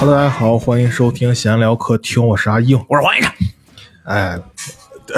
[0.00, 2.82] Hello，大家好，欢迎收听闲聊客厅，我是阿硬。
[2.88, 3.30] 我是黄医生。
[4.04, 4.40] 哎，
[5.06, 5.14] 对，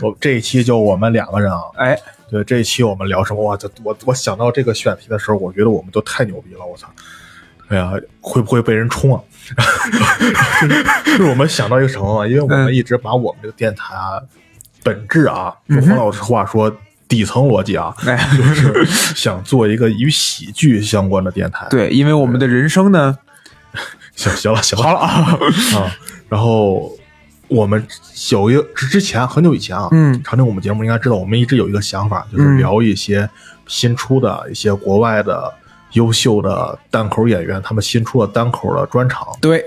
[0.00, 1.60] 我这一期就我们两个人啊。
[1.76, 1.94] 哎，
[2.30, 3.44] 对，这一期我们聊什么？
[3.44, 6.88] 哇，这我我想到这个选题的时候，我觉得我们都太牛逼了，我操！
[7.68, 7.92] 哎呀，
[8.22, 9.20] 会不会被人冲啊？
[11.04, 12.26] 就是我们想到一个什么嘛？
[12.26, 14.18] 因为我们一直把我们这个电台啊，
[14.82, 16.74] 本质啊，用黄老师话说。
[17.14, 17.94] 底层逻辑啊，
[18.36, 21.66] 就是想做一个与喜剧相关的电台。
[21.70, 23.16] 对，因为我们的人生呢，
[24.16, 24.84] 行行了行了。
[24.84, 25.38] 好了啊，
[25.78, 25.96] 啊，
[26.28, 26.90] 然后
[27.48, 27.86] 我们
[28.30, 30.20] 有一个之之前很久以前啊，嗯。
[30.24, 32.58] 常听我们节目应该知道，我们一直有一个想法，就是嗯。
[32.58, 33.28] 聊一些
[33.68, 35.52] 新出的一些国外的
[35.92, 39.26] 优秀的单口演员，他们新出的单口的专场。
[39.40, 39.64] 对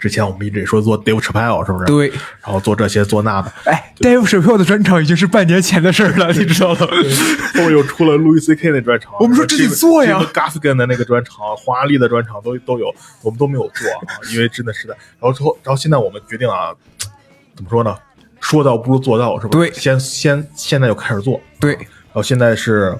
[0.00, 1.84] 之前我们一直也说做 Dave Chappelle 是不是？。
[1.84, 2.08] 对，
[2.42, 6.86] 然后做这些做那的，哎，Dave Chappelle 的专场已经是半年前的事儿了，你知道吗？
[7.54, 8.70] 后面又出了 Louis C.K.
[8.70, 14.94] 那专场，我们说这得做呀 g a f f g a n 的那个专场，黄阿丽的专场都都有，我们都没有做啊， 因为真的是的。
[15.20, 16.72] 然后之后，然后现在我们决定啊，
[17.54, 17.94] 怎么说呢？
[18.40, 19.50] 说到不如做到，是吧？
[19.52, 21.38] 对先先现在就开始做。
[21.60, 22.96] 对然后现在是，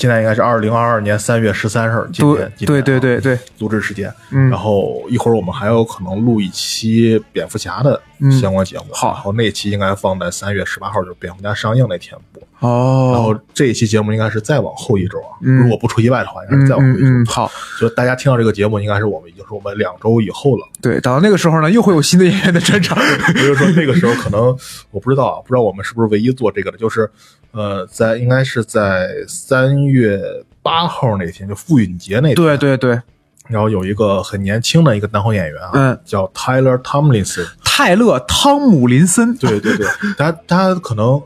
[0.00, 4.10] 现在应该是二零二二年三月十三日，今天，今对天啊对对对，录制时间。
[4.30, 12.42] 嗯然后一会儿我们还有可能录一期蝙蝠侠的嗯相关节目，好然后那期应该放在三月十八号，就是蝙蝠侠上映那天播。
[12.60, 17.30] 哦然哦，后这一期节目应该是再往后一周啊，嗯如果不出意外的话，应该是嗯再往后一周。
[17.30, 20.66] 好，就大家听到这个节目，应该是我们已经是我们两周以后了。
[20.80, 22.96] 对，等到那个时候呢，又会有新的演员的专场。
[23.34, 24.56] 也就是说，那个时候可能
[24.90, 27.10] 我不知道啊，不知道我们是不是唯一做这个的，就是
[27.52, 30.20] 呃，在应该是在三月
[30.62, 33.00] 八号那天，就妇女节那天，对对对，
[33.48, 39.34] 然后有一个很年轻的一个单口演员啊，嗯叫 Tyler Tomlinson，泰勒·汤姆林森。
[39.36, 41.20] 对对对， 他他可能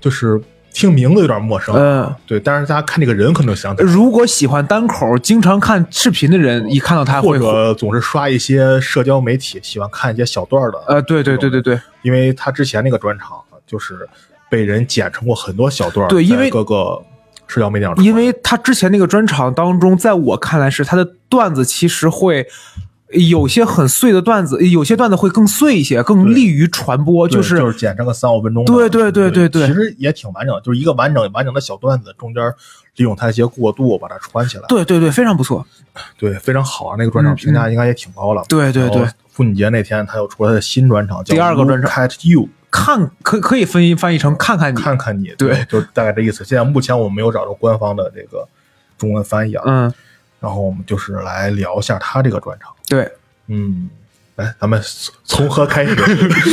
[0.00, 0.40] 就是
[0.72, 3.92] 听名字有点陌生，嗯，对，但是大家看这个人可能想起来。
[3.92, 14.08] 如果喜欢单口、经常看视频的人，一看到他或会者总是刷一些社交媒体，喜欢看一些小段的，呃，对对对对对，因为他之前那个专场就是
[14.50, 17.02] 被人剪成过很多小段，对因为在各个
[17.46, 22.46] 社交媒体上，因为他之前那个专场当中，在我看来是他的段子其实会
[23.12, 29.66] 有些很碎的段子，有些段子会更碎一些，更利于传播，就是就是剪成个三五分钟，对对对对对。
[29.66, 32.42] 其实也挺完整的，就是一个完整完整的小段子，中间
[32.96, 35.64] 利用它一些过渡把它穿起来，对对对，非常不错。
[36.18, 39.06] 对，非常好啊，那个专场嗯评价应该也挺高了，对对对。
[39.32, 41.90] 妇女节那天他又出了他的新专场，叫第二个专场。
[41.90, 46.44] Look at You，看可可以分译翻译成看看你，看看你，对就大概这意思。
[46.44, 48.46] 现在目前我们没有找到官方的这个
[48.96, 49.92] 中文翻译啊，嗯，
[50.40, 52.72] 然后我们就是来聊一下他这个专场。
[52.88, 53.10] 对，
[53.48, 53.90] 嗯，
[54.36, 54.80] 来，咱们
[55.24, 55.96] 从何开始？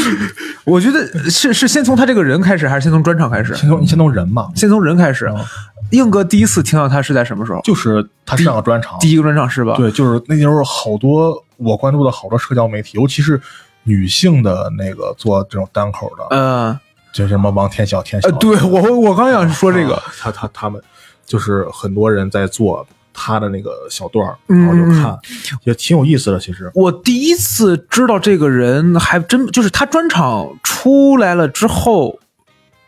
[0.66, 3.54] 我觉得是是先从他这个人开始，还是先从专场开始？
[3.56, 5.46] 先从先从人嘛，先从人开始嗯。
[5.92, 7.62] 硬哥第一次听到他是在什么时候？
[7.62, 9.76] 就是他上个专场，第一个专场是吧？
[9.78, 13.40] 对，就是那时候好多我关注的好多社交媒体，尤其是
[13.88, 16.80] 女性的那个做这种单口的，嗯。
[17.14, 18.30] 就什么王天晓、天晓。
[18.30, 19.96] 呃，，对我我刚想说这个。
[19.96, 20.80] 啊，他他他们
[21.26, 25.18] 就是很多人在做他的那个小段然后就看，
[25.64, 26.40] 也挺有意思的。
[26.40, 32.20] 其实，我第一次知道这个人，还真就是他专场出来了之后，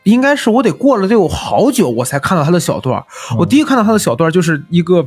[0.03, 3.03] 应该是我得过了得有好久，我才看到他的小段儿。
[3.35, 5.03] 我第一看到他的小段就是一个，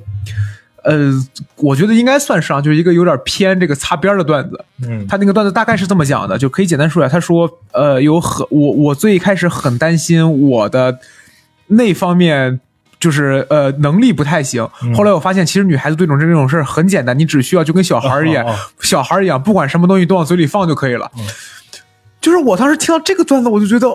[0.84, 1.12] 呃，
[1.56, 4.64] 我觉得应该算是啊，就是一个有点偏这个擦边的段子。
[4.86, 7.12] 嗯，他那个段子大概是这么讲的，就可以简单说一下。
[7.12, 10.98] 他说，呃，有很我我最开始很担心我的
[11.66, 12.60] 那方面。
[13.02, 21.10] 就是呃能力不太行，嗯后来我发现其实女孩子对这种这种事儿很简单，你只需要就跟小孩儿一样，哦哦小孩儿一样，不管什么东西都往嘴里放就可以了。
[21.18, 21.24] 嗯
[22.20, 23.88] 就是我当时听到这个段子，我就觉得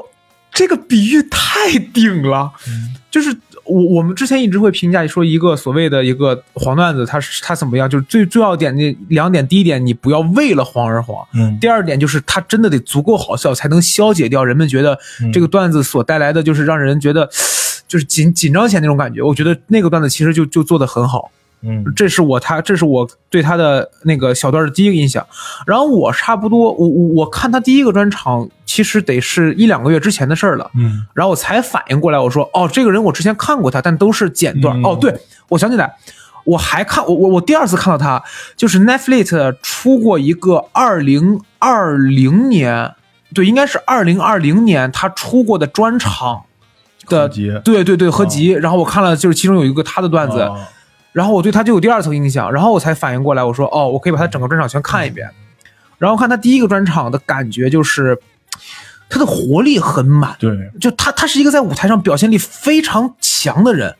[0.52, 2.52] 这个比喻太顶了。
[2.68, 3.34] 嗯就是
[3.68, 7.90] 我我们之前一直会评价说一个所谓的一个黄段子，它是它怎么样？
[7.90, 17.30] 就是最重要点那两点，第一点，你不要为了黄而黄；嗯第二点就是它真的得足够好笑，才能消解掉人们觉得嗯这个段子所带来的就是让人觉得
[17.88, 19.22] 就是紧紧张起来那种感觉。
[19.22, 21.31] 我觉得那个段子其实就就做的很好。
[21.62, 25.25] 嗯这是我他这是我对他的那个小段的第一个印象。
[25.65, 30.69] 然后我差不多我我我看他第一个专场，其实得是一两个月之前的事儿了。
[30.75, 34.80] 嗯然后我才反应过来，我说哦，这个人我之前看过他，但都是剪段。
[34.80, 35.19] 嗯哦，对，
[35.50, 35.95] 我想起来，
[36.45, 38.24] 我还看我我我第二次看到他，
[38.56, 42.94] 就是 Netflix 出过一个二零二零年，
[43.33, 46.44] 对，应该是二零二零年他出过的专场
[47.10, 48.51] 的合集对对对合集。
[48.51, 50.57] 然后我看了，就是其中有一个他的段子，哦
[51.18, 55.28] 然后我对他就有第二层印象，然后我才反应过来，我说哦，我可以把他整个专场全看一遍。
[55.98, 58.16] 然后看他第一个专场的感觉就是，
[59.10, 63.96] 他的活力很满，对，就他他是一个在舞台上表现力非常强的人，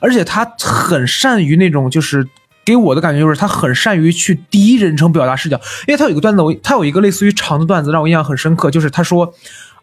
[0.00, 2.26] 而且他很善于那种就是
[2.64, 9.34] 给我的感觉就是他很善于去第一人称表达视角，因为他有一个段子，我他有一个类似于长的段子让我印象很深刻，就是他说，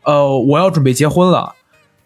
[0.01, 1.54] 呃，我要准备结婚了，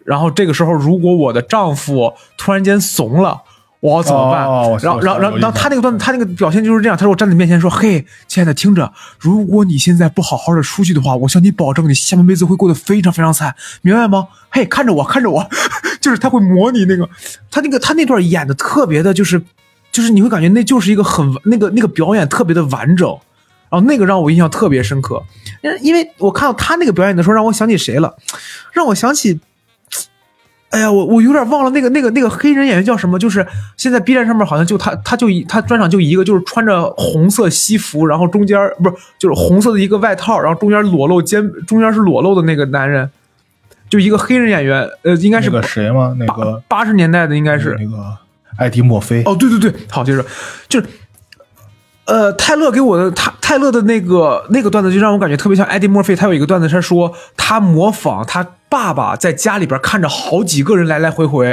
[0.04, 3.40] 然后这个时候如果我的丈夫突然间怂了。
[3.80, 4.44] 我要怎么办？
[4.46, 6.96] 哦然后，然后，然后，我然后他那个段子，他那个表现就是这样。
[6.96, 14.28] 他说：“我站在你面前说，嘿，亲爱的，听着，如果你现在不好好的出去的话，我向你保证，你下半辈子会过得非常非常惨，明白吗？
[14.50, 15.46] 嘿，看着我，看着我，
[16.00, 17.08] 就是他会模拟那个，
[17.50, 19.40] 他那个他那段演的特别的，就是，
[19.92, 23.08] 就是你会感觉那就是一个很那个那个表演特别的完整，
[23.68, 25.22] 然后那个让我印象特别深刻，
[25.62, 28.16] 因为因为我看到他那个表演的时候，让我想起谁了，
[28.72, 29.38] 让我想起。
[30.76, 33.46] 哎呀，我我有点忘了那个那个那个黑人演员叫什么，就是
[33.78, 43.10] 现在 B 站上面好像就他他就一他专场就一个，就是穿着红色西服，然后中间不是就是红色的一个外套，然后中间裸露肩中间是裸露的那个男人，
[43.88, 46.14] 就一个黑人演员，呃，应该是那个谁吗？
[46.18, 48.14] 那个八十年代的，应该是那个
[48.58, 49.22] 艾迪墨菲。
[49.24, 50.22] 哦，对对对，好，接着
[50.68, 50.86] 就是，
[52.04, 58.46] 呃，泰勒给我的他泰勒的那个那个段子就让我感觉特别像艾迪墨菲，他有一个段子，他说他模仿他
[58.76, 61.46] 爸爸在家里边看着好几个人来来回回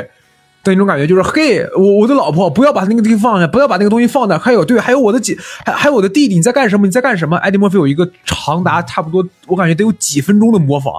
[0.61, 6.85] 的那种感觉，就是嘿，我我的老婆不要把那个东西放下，不要把那个东西放那，还有对，还有我的姐，还还有我的弟弟，你在干什么？
[6.85, 7.37] 你在干什么？
[7.37, 10.93] 艾迪墨菲有一个长达差不多，我感觉得有几分钟的模仿。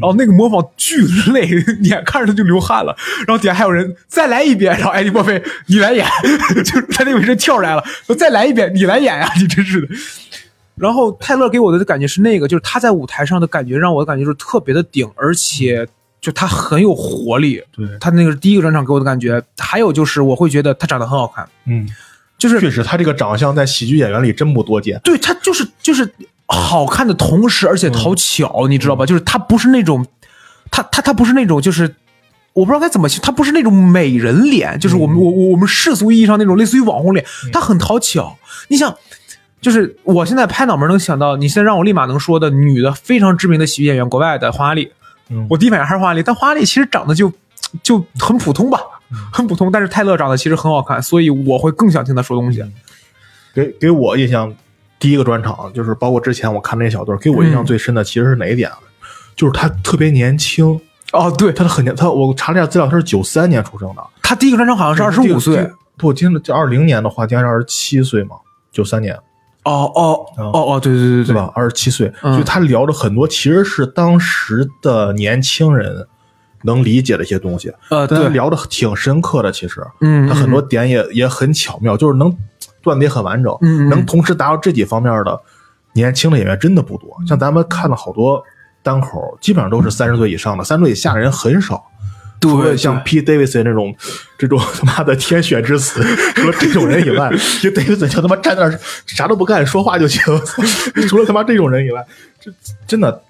[0.00, 0.98] 然后那个模仿巨
[1.32, 1.48] 累，
[1.84, 2.94] 眼看着他就流汗了。
[3.26, 6.06] 然后底下还有人再来一遍，然后艾迪墨菲你来演，
[6.64, 9.88] 就是他那个人跳出来了，说再来一遍你来演呀、你真是的。
[10.76, 15.86] 然后泰勒给我的感觉是那个，就是他在舞台上的感觉让我的感觉就是特别的顶，而且
[16.20, 17.62] 就他很有活力。
[17.70, 21.88] 对，他那个是第一个专场给我的感觉，还有就是我会觉得他长得很好看，嗯，
[22.38, 25.00] 就是确实，他这个长相在喜剧演员里真不多见。
[25.04, 26.12] 对他就是就是
[26.46, 29.06] 好看的同时，而且讨巧，你知道吧？
[29.06, 30.04] 就是他不是那种，
[30.70, 31.94] 他他他不是那种，就是
[32.52, 38.36] 我不知道该怎么形容，他不是那种美人脸，就是我们、我我我们世俗意义上那种类似于网红脸，他很讨巧。
[38.68, 38.96] 你想，
[39.64, 44.92] 就是我现在拍脑门能想到，你现在让我立马能说的女的非常知名的喜剧演员，国外的黄雅莉，
[45.30, 45.46] 嗯。
[45.48, 47.32] 我第一反应还是黄雅莉，但黄雅莉其实长得就
[47.82, 48.78] 就很普通吧，
[49.32, 52.62] 很普通，但是泰勒长得其实很好看，所以我会更想听他说东西。
[53.54, 54.54] 给给我印象
[54.98, 58.78] 第一个专场，就是包括之前我看那些小段儿，给我印象最深的其实是哪一点啊？
[59.34, 60.78] 就是他特别年轻，
[61.12, 61.52] 哦，对。
[61.52, 65.68] 他很年，他我查了一下资料，他是九三年出生的，他第一个专场好像是二十五岁。
[65.96, 68.36] 不，我记得这二零年的话，应该是二十七岁嘛，
[68.70, 69.16] 九三年
[69.64, 71.50] 哦哦哦哦，对对对对对吧？
[71.54, 76.06] 二十七岁，嗯就他聊的很多其实是当时的年轻人
[76.62, 79.50] 能理解的一些东西，呃，但他对，聊的挺深刻的。
[79.50, 82.34] 其实，嗯，他很多点也也很巧妙，就是能
[82.82, 83.56] 段子也很完整，
[83.88, 85.40] 能同时达到这几方面的
[85.92, 87.16] 年轻的演员真的不多。
[87.26, 88.42] 像咱们看了好多
[88.82, 91.82] 单口，基本上都是三十岁以上的，三十岁以下的人很少。
[92.48, 93.20] 对除了像 P.
[93.22, 93.94] Davidson 那种
[94.38, 96.02] 这种他妈的天选之子，
[96.34, 97.30] 除了这种人以外
[97.60, 100.22] 就 Davidson 就他妈站那儿啥都不干，说话就行。
[101.08, 102.04] 除了他妈这种人以外，
[102.40, 102.52] 这
[102.86, 103.22] 真的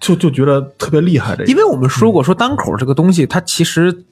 [0.00, 1.36] 就就觉得特别厉害。
[1.36, 4.04] 这因为我们说过，说单口这个东西，它其实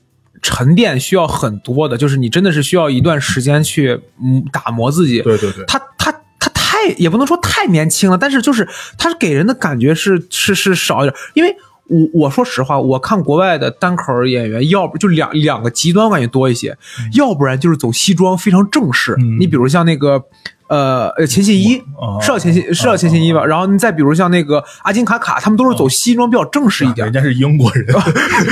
[0.43, 5.21] 沉淀需要很多的，就是你真的是需要一段时间去嗯打磨自己。
[5.23, 11.55] 对对对，他他他太也不能说太年轻了，但是就是他给人的感觉是是是少一点，因为
[11.91, 16.79] 我我说实话，我看国外的单口演员，要不就两两个极端，我感觉多一些，
[17.15, 20.25] 要不然就是走西装非常正式，嗯你比如像那个。
[20.71, 23.45] 呃呃，钱信一哦是叫钱信是叫钱信一吧？
[23.45, 27.13] 然后你再比如像那个阿金卡卡，他们都是走西装比较正式一点人。
[27.13, 27.85] 家是英国人，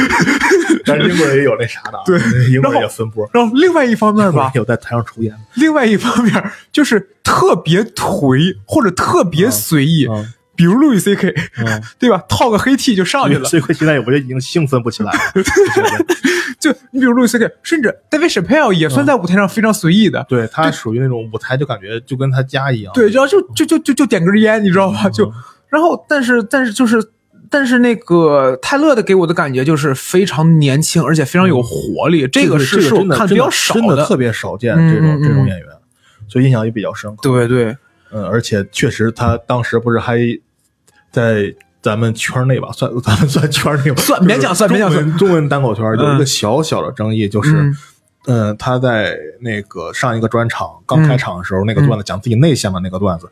[0.84, 2.18] 但是英国人也有那啥的啊，对，
[2.50, 3.24] 英国人也分波。
[3.32, 10.26] 然后另外一方面吧，有在台上抽烟，另外一方面就是特别颓或者特别随意，嗯
[10.58, 12.20] 比如路易 C K，嗯， 对吧？
[12.28, 13.48] 套个黑 T 就上去了。
[13.48, 15.18] 所以现在我就已经兴奋不起来了。
[16.60, 20.26] 就你比如路易 C K，甚至 David Chappelle 也算在舞台上非常随意的。
[20.28, 22.92] 对他属于那种舞台，就感觉就跟他家一样。
[22.92, 25.08] 对，然后就就就就就点根烟，你知道吧？
[25.08, 25.32] 就
[25.68, 27.12] 然后，但是但是就是。
[27.50, 32.28] 但是那个泰勒的给我的感觉就是非常年轻，而且非常有活力。
[32.28, 35.66] 这个是是我看比较少真的特别少见嗯这种这种演员，
[36.28, 37.22] 所以印象也比较深刻。
[37.22, 37.74] 对对，
[38.12, 40.18] 嗯，而且确实他当时不是还
[41.10, 45.16] 在咱们圈内吧，算 咱们算圈内吧，算勉强算勉强算。
[45.16, 46.26] 中文单口圈有一个嗯。
[46.26, 47.76] 小小的争议，就是嗯。
[48.26, 53.26] 嗯，他在那个上一个专场刚开场的时候，那个段子讲自己内向的那个段子，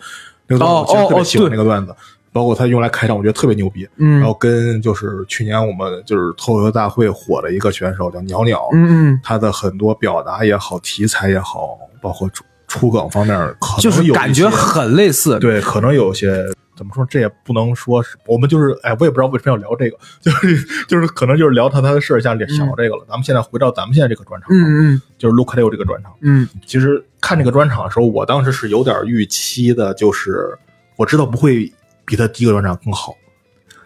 [0.46, 1.94] 那个段子我其实特别喜欢那个段子，
[2.32, 3.86] 包括他用来开场，我觉得特别牛逼。
[3.96, 4.20] 嗯。
[4.20, 15.38] 然后跟就是去年我们就是脱口秀大会火的一个选手叫鸟鸟，嗯嗯，他的很多表达也好，题材也好，包括出出梗方面，可能就是有感觉很类似。
[15.40, 16.42] 对，可能有些
[16.76, 23.04] 怎么说，这也不能说是我们就是哎，我也不知道为什么要聊这个， 就是就是可能就是聊他他的事儿，像想到这个了。
[23.08, 30.56] 咱们现在回到咱们现在这个专场，嗯嗯就是 Look You 这个专场，嗯其实看这个专场的时候，我当时是有点预期的，就是
[30.96, 31.72] 我知道不会
[32.04, 33.14] 比他第一个专场更好，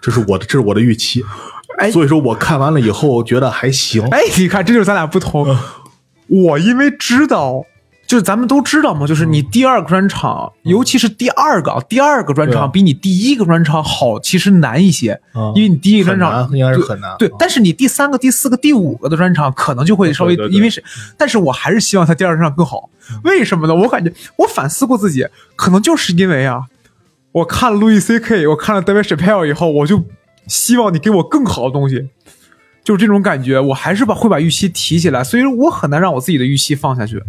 [0.01, 1.25] 这是我的这是我的预期。
[1.79, 4.03] 哎所以说我看完了以后觉得还行。
[4.11, 5.49] 哎，你看，这就是咱俩不同。
[5.49, 5.57] 嗯
[6.33, 7.65] 我因为知道，
[8.11, 15.53] 就是咱们都知道嘛，就是你第二个专场，尤其是第二个啊，第二个专场比你第一个专场好，其实难一些，嗯。
[15.55, 17.15] 因为你第一个专场难应该是很难。
[17.21, 20.57] 对嗯，但是你第三个、第四个、第五个的专场可能就会稍微对对对。
[20.57, 20.83] 因为是，
[21.17, 22.91] 但是我还是希望他第二个专场更好。
[23.23, 23.75] 为什么呢？
[23.77, 25.25] 我感觉我反思过自己，
[25.55, 26.63] 可能就是因为啊，
[27.31, 30.03] 我看了路易 C K，我看了 David Chappelle 以后，我就
[30.49, 32.09] 希望你给我更好的东西。
[32.83, 37.23] 就是这种感觉，我还是把会把预期提起来，所以我很难让我自己的预期放下去。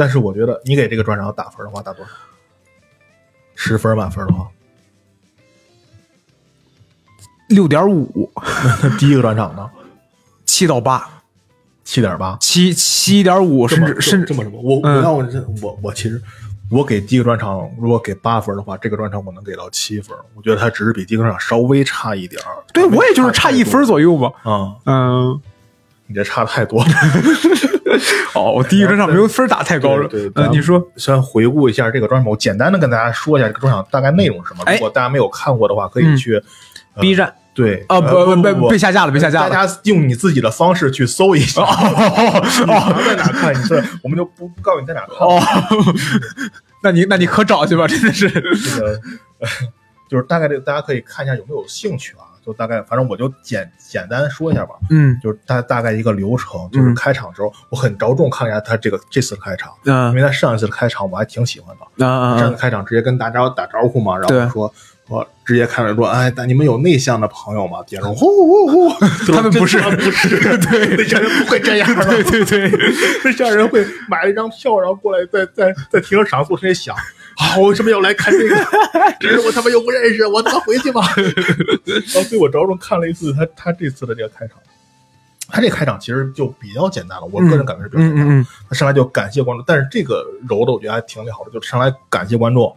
[0.00, 2.10] 但是我觉得你给这个专场打分的话，打多少？
[3.54, 4.48] 十分满分的话，
[7.48, 8.32] 六点五，
[8.98, 9.70] 第一个专场呢？
[10.46, 11.06] 七到八，
[11.84, 14.58] 七点八，七七点五，甚至甚至这么什么？
[14.58, 15.26] 我嗯我要我
[15.60, 16.18] 我我其实
[16.70, 20.16] 我给第一个专场如果给八分的话，这个专场我能给到七分。
[20.34, 22.56] 我觉得它只是比第一个专场稍微差一点儿。
[22.72, 24.32] 对我也就是差一分左右吧。
[24.50, 25.38] 啊、嗯，
[26.06, 26.90] 你这差太多了。
[28.34, 30.06] 哦，我第一个专场没有分打太高了。
[30.08, 34.62] 对对呃，你说，先回顾一下这个专场，我简单的跟大家说一下这个专场大概内容是什么。
[34.64, 36.34] 哎如果大家没有看过的话，可以嗯去、
[36.94, 39.50] 呃 B 站对啊，呃不不不被下架了，被下架了。
[39.50, 45.18] 大家用你自己的方式去搜一下， 哦在哪看，你这我们就不不告诉你在哪看。
[45.26, 45.40] 哦，
[46.82, 48.30] 那你那你可找去吧，真的是。
[48.30, 48.90] 这个
[49.40, 49.48] 呃
[50.08, 52.26] 就是大概这个大家可以看一下有没有兴趣啊？
[52.50, 54.74] 就大概反正我就简简单说一下吧。
[54.90, 61.86] 嗯就是大大概一个流程，就是嗯开场的时候，我很着重看一下他这个这次的开场，因嗯为他上一次的开场我还挺喜欢的。
[62.04, 64.72] 嗯上次开场直接跟大家打招呼嘛，然后说
[65.08, 67.82] 我直接开始说，哎，但你们有内向的朋友吗？
[67.86, 72.70] 底下说呼呼呼， 他们不是不是， 对，内向人不会这样的，对对对，
[73.24, 76.94] 内向人会买了一张票，然后过来再再再停车场坐车里想。
[77.40, 77.56] 啊！
[77.56, 78.54] 我为什么要来看这个？
[79.18, 81.00] 这人我他妈又不认识，我他妈回去吧。
[81.16, 84.58] 然后，所以我着重看了一次他他这次的这个开场，
[85.48, 88.34] 他这开场其实就比较简单了，我个人感觉是比较简单的。
[88.34, 92.76] 嗯嗯他上来就感谢观众，但是这个柔的我觉得还挺好的，就上来感谢观众，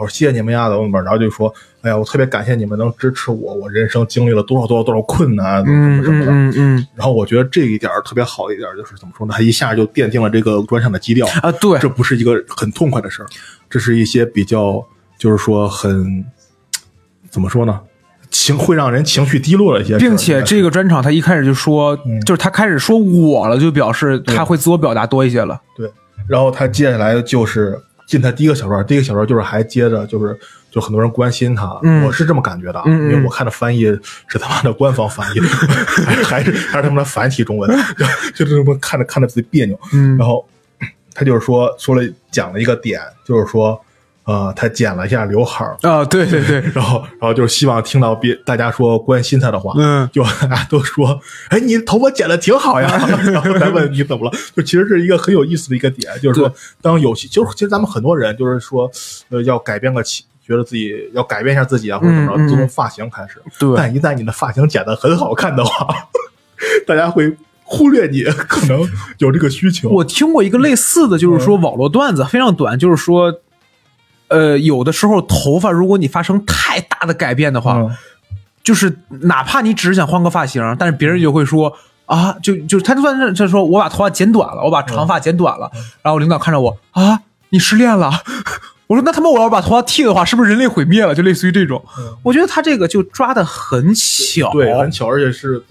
[0.00, 1.52] 然后谢谢你们呀，怎么怎么，然后就说，
[1.82, 6.56] 哎呀，我特别感谢你们能支持我，我人生经历了多少多少多少困难，怎么嗯怎么什么的。
[6.58, 13.26] 嗯嗯然后我觉得这一点特别好一点，就是怎么说呢，他一下就奠定了这个专场的基调，啊，对这不是一个很痛快的事儿，
[13.68, 14.82] 这是一些比较，
[15.18, 16.24] 就是说很
[17.28, 17.78] 怎么说呢，
[18.30, 25.60] 情会让人情绪低落的一些，并且这个专场他一开始就说，嗯就是他开始说我了，就表示他会自我表达多一些了。
[25.76, 25.92] 对，
[26.26, 27.78] 然后他接下来就是
[28.10, 30.36] 进他第一个小段，第一个小段就是还接着就是
[30.68, 32.04] 就很多人关心他，嗯。
[32.04, 33.84] 我是这么感觉的因为我看的翻译
[34.26, 35.38] 是他妈的官方翻译，
[36.04, 37.70] 还是还是还是他妈的繁体中文，
[38.34, 40.16] 就就这么看着看着自己别扭，嗯。
[40.18, 40.44] 然后
[41.14, 42.02] 他就是说说了
[42.32, 43.80] 讲了一个点，就是说
[44.24, 45.76] 呃他剪了一下刘海儿。
[45.82, 52.88] 啊，对对对， 然后，然后就是希望听到别大家说关心他的话，嗯 就大家都说，哎，你头发剪的挺好呀。
[53.32, 58.90] 然后再问你怎么了，就其实是一个很有意思的一个点，就是说，当有些就是其实咱们很多人就是说，
[59.30, 63.42] 呃，要改变个起，觉得自己要改变一下自己啊，或者怎么着，就从发型开始。
[63.58, 65.86] 对但一旦你的发型剪得很好看的话，
[66.86, 67.32] 大家会
[67.64, 68.86] 忽略你可能
[69.18, 69.88] 有这个需求。
[69.88, 73.32] 我听过一个类似的，就是说网络段子非常短，就是说，
[74.30, 77.90] 呃，有的时候头发如果你发生太大的改变的话，嗯。
[78.62, 81.72] 就是哪怕你只是想换个发型，但是别人就会说
[82.04, 85.70] 啊，就就他就算是他说我把头发剪短了，我把长发剪短了，
[86.02, 88.12] 然后领导看着我啊，你失恋了。
[88.86, 91.14] 我说那他妈我要把头发剃的话，是不是人类毁灭了？
[91.14, 92.14] 就类似于这种，嗯。
[92.22, 95.62] 我觉得他这个就抓的很巧，对，很巧，而且是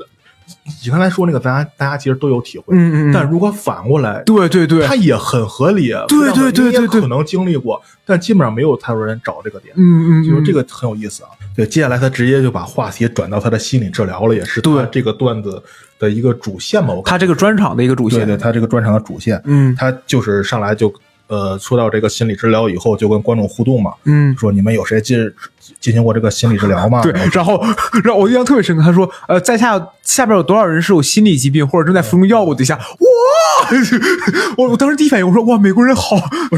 [0.83, 2.65] 你刚才说那个，大家大家其实都有体会。
[2.75, 5.89] 嗯嗯嗯但如果反过来，对对对，它也很合理。
[6.07, 9.73] 对对对也对对可能经历过，但基本上没有太多人找这个点。
[9.77, 11.29] 嗯嗯，嗯就是这个很有意思啊。
[11.55, 15.61] 对，接下来他直接就把话题转到他的心理治疗了，也是他对这个段子
[15.97, 16.93] 的一个主线嘛。
[17.05, 20.93] 他这个专场的一个主线，对对，他这个专场的主线，嗯他就是上来就
[21.29, 25.17] 呃说到这个心理治疗以后，就跟观众互动嘛，嗯，说你们有谁进
[25.79, 27.01] 进行过这个心理治疗吗？
[27.01, 27.63] 对，然后
[28.03, 33.69] 然后我印象特别深刻，他说呃，在下下边有多少人是有心理疾病或者正在服用药物底下，哇！
[34.57, 36.15] 我我当时第一反应我说哇，美国人好，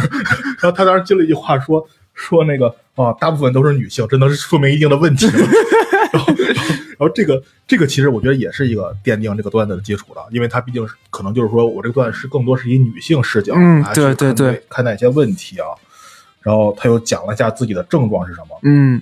[0.61, 1.85] 然后他当时接了一句话说
[2.21, 5.33] 说那个啊，大部分都是女性，这能是说明一定的问题了。
[6.13, 13.55] 然后然后这个这个其实我觉得也是一个奠定这个段子的基础的，因为它毕竟是可能就是说我这个段子是更多是以女性视角
[13.93, 15.67] 对对看待对看待一些问题啊。
[16.41, 18.99] 然后他又讲了一下自己的症状是什么，嗯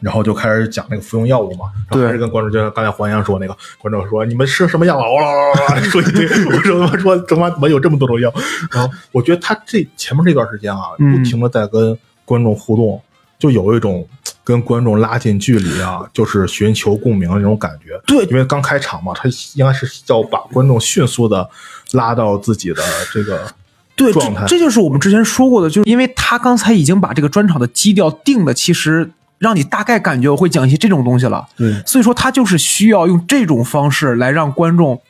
[0.00, 5.08] 然后就开始讲那个服用药物嘛，然后对还是跟观众就像刚才黄洋说那个，观众说你们吃什么药啊？
[5.08, 8.34] 哇哇哇哇说一堆，我说他妈说他妈怎么有这么多种药？
[8.72, 11.96] 然后我觉得他这前面这段时间啊，嗯不停的在跟
[12.32, 12.98] 观众互动，
[13.38, 14.08] 就有一种
[14.42, 18.00] 跟观众拉近距离啊，就是寻求共鸣的那种感觉。
[18.06, 21.48] 对因为刚开场嘛，他应该是要把观众迅速的
[21.92, 23.46] 拉到自己的这个
[23.94, 31.46] 对，状态这这就是我们之前说过的，就是因为他刚才已经把这个专场的基调定的，其实让你大概感觉我会讲一些这种东西了。
[31.56, 35.00] 对所以说他就是需要用这种方式来让观众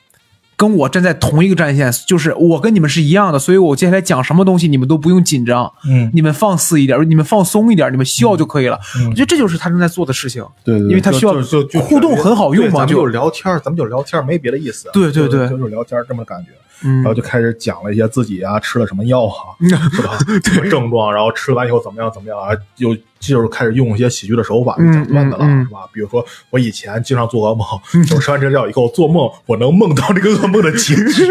[0.63, 8.79] 跟我站在同一个战线，就是我跟你们是一样的，所以我接下来讲什么东西你们都不用紧张，嗯你们放肆一点，你们放松一点，你们笑就可以了。
[8.97, 10.45] 嗯我觉得这就是他正在做的事情。
[10.63, 14.89] 对对，因为他需要就就就互动很好用嘛就是聊天，咱们就聊天，没别的意思。
[14.93, 16.53] 对对对就就是聊天这么感觉。
[16.85, 19.55] 嗯然后就开始讲了一些自己啊吃了什么药啊，
[19.93, 20.19] 是吧？
[20.45, 22.51] 什么症状，然后吃完以后怎么样怎么样啊？
[22.77, 25.81] 又就是开始用一些喜剧的手法就讲段子了，是吧？
[25.93, 27.67] 比如说我以前经常做噩梦，
[28.15, 31.25] 我 吃完这个药以后做梦，我能梦到这个噩梦的结局，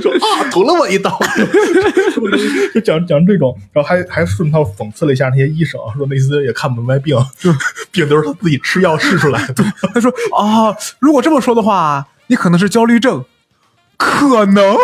[0.00, 1.18] 说 啊捅了我一刀，
[2.72, 7.16] 就讲讲这种，然后还还顺道讽刺了一下那些医生，说那些也看不明白病，
[7.90, 9.64] 病都是他自己吃药试出来的。
[9.94, 13.24] 他说啊，如果这么说的话，你可能是焦虑症，
[13.98, 14.76] 可能？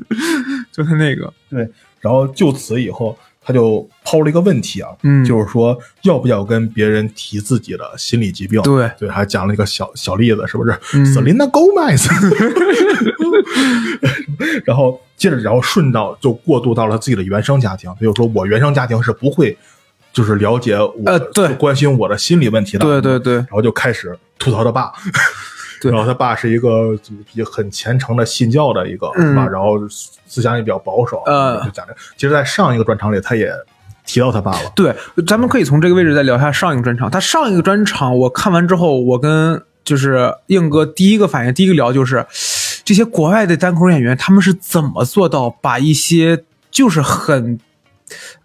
[0.72, 1.68] 就是那个，对，
[2.00, 5.24] 然后就此以后，他就抛了一个问题啊，嗯。
[5.24, 8.60] 就是说要不要跟别人提自己的心理疾病？
[8.62, 8.90] 对。
[8.98, 11.04] 对，还讲了一个小小例子，是不是、嗯。
[11.06, 12.08] S e l e n a Gomez，
[14.64, 19.56] 然后接着，然后顺道就过渡到了自己的原生家庭，他就说我原生家庭是不会。
[20.12, 21.52] 就是了解我，呃对。
[21.56, 23.34] 关心我的心理问题的，对对对。
[23.34, 25.12] 然后就开始吐槽他爸，对
[25.82, 26.98] 然后他爸是一个
[27.32, 29.46] 也很虔诚的信教的一个，嗯是吧？
[29.46, 29.76] 然后
[30.26, 31.98] 思想也比较保守，嗯就讲这个。
[32.16, 33.50] 其实，在上一个专场里，他也
[34.04, 34.94] 提到他爸了，对，
[35.26, 37.10] 咱们可以从这个位置再聊一下上一个专场。
[37.10, 42.24] 他上一个专场我看完之后，我跟就是硬哥第一个反应，第一个聊就是
[42.84, 47.58] 这些国外的单口演员他们是怎么做到把一些就是很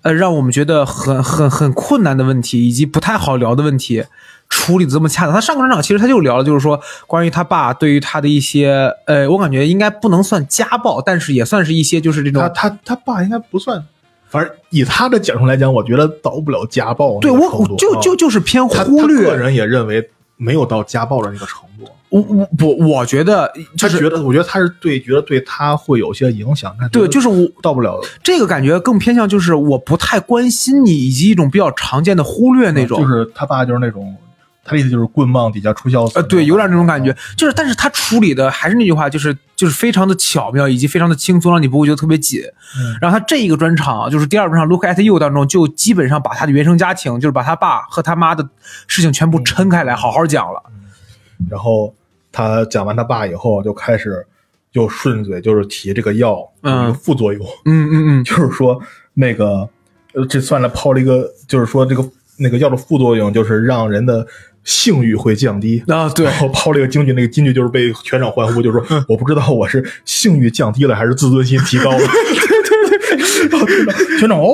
[0.01, 4.03] 呃让我们觉得很很很困难的问题，以及不太好聊的问题。
[4.51, 13.81] 处理的这么恰当，他上个专场其实他就聊了，就是说关于他爸对于他的一些，呃，我感觉应该不能算家暴，但是也算是一些就是这种他他他爸应该不算，
[14.29, 21.89] 反正以他的角度来讲，我觉得到不了家暴对我我就就啊就是偏忽略，个人也认为没有到家暴的那个程度。
[22.09, 26.75] 我我不，我觉得就是他觉得，我觉得他是对，觉得对他会有些影响。
[26.91, 33.01] 对，就是我到不了这个感觉更偏向就是我不太关心你，以及一种比较常见的忽略那种。
[33.01, 34.13] 就是他爸就是那种，
[34.63, 36.13] 他的意思就是棍棒底下出孝子。
[36.15, 42.41] 呃，对，有点那种感觉，就是，但是他处理的还是那句话，就是就是非常的巧妙，以及非常的轻松，让你不会觉得特别紧。
[42.77, 48.47] 嗯然后他这一个专场，就是第二专场《Look at You》当中，就基本上把他的原生家庭，就是把他爸和他妈的
[48.87, 50.61] 事情全部抻开来，好好讲了。
[51.49, 51.93] 然后
[52.31, 54.25] 他讲完他爸以后，就开始
[54.73, 58.79] 又顺嘴就是提这个药嗯副作用，嗯嗯嗯， 就是说
[59.15, 59.67] 那个
[60.13, 64.25] 呃，这算了抛了一个，就是说这个那个药的副作用就是让人的
[64.63, 65.83] 性欲会降低。
[65.87, 71.97] 啊，对然，后抛了一个京剧，那个京剧就是被全场欢呼，就是说 我不知道我是性欲降低了还是自尊心提高了。
[71.97, 72.07] 对
[73.49, 73.67] 对对，然后
[74.19, 74.53] 全场哦，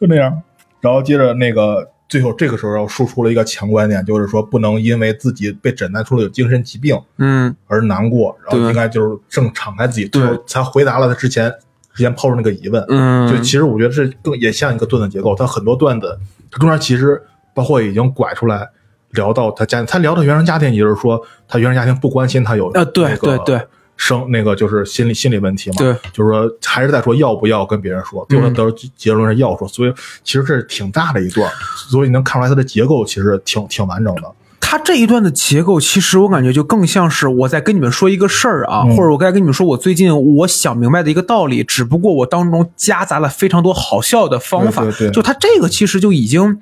[0.00, 0.42] 就那样。
[0.80, 11.52] 然后接着那个最后这个时候要输出了一个强观点，就是说不能因为自己被诊断出了有精神疾病嗯而难过，然后应该就是正敞开自己，对最后才回答了他之前
[11.94, 12.84] 之前抛出那个疑问。
[12.88, 16.18] 嗯，就其实我觉得这更也像一个段子结构，他很多段子，
[16.50, 17.20] 他中间其实
[17.54, 18.68] 包括已经拐出来
[19.16, 23.66] 聊到他家，他聊到原生家庭，也就是说他原生家庭不关心他有呃对那个对对。
[23.98, 31.50] 生那个就是心理心理问题嘛，对，嗯就是说还是在说要不要跟别人说，最后他得出结论是要说，所以其实这是挺大的一段，
[31.90, 38.94] 所以你能看出来它的结构其实挺挺完整的，他这一段的结构，其实我感觉就更像是我在跟你们说一个事儿啊，嗯。
[38.94, 44.82] 或者我该跟你们说我最近我想明白的一个道理，只不过我当中夹杂了非常多好笑的方法。
[44.82, 45.10] 对对对。
[45.10, 46.60] 就他这个其实就已经，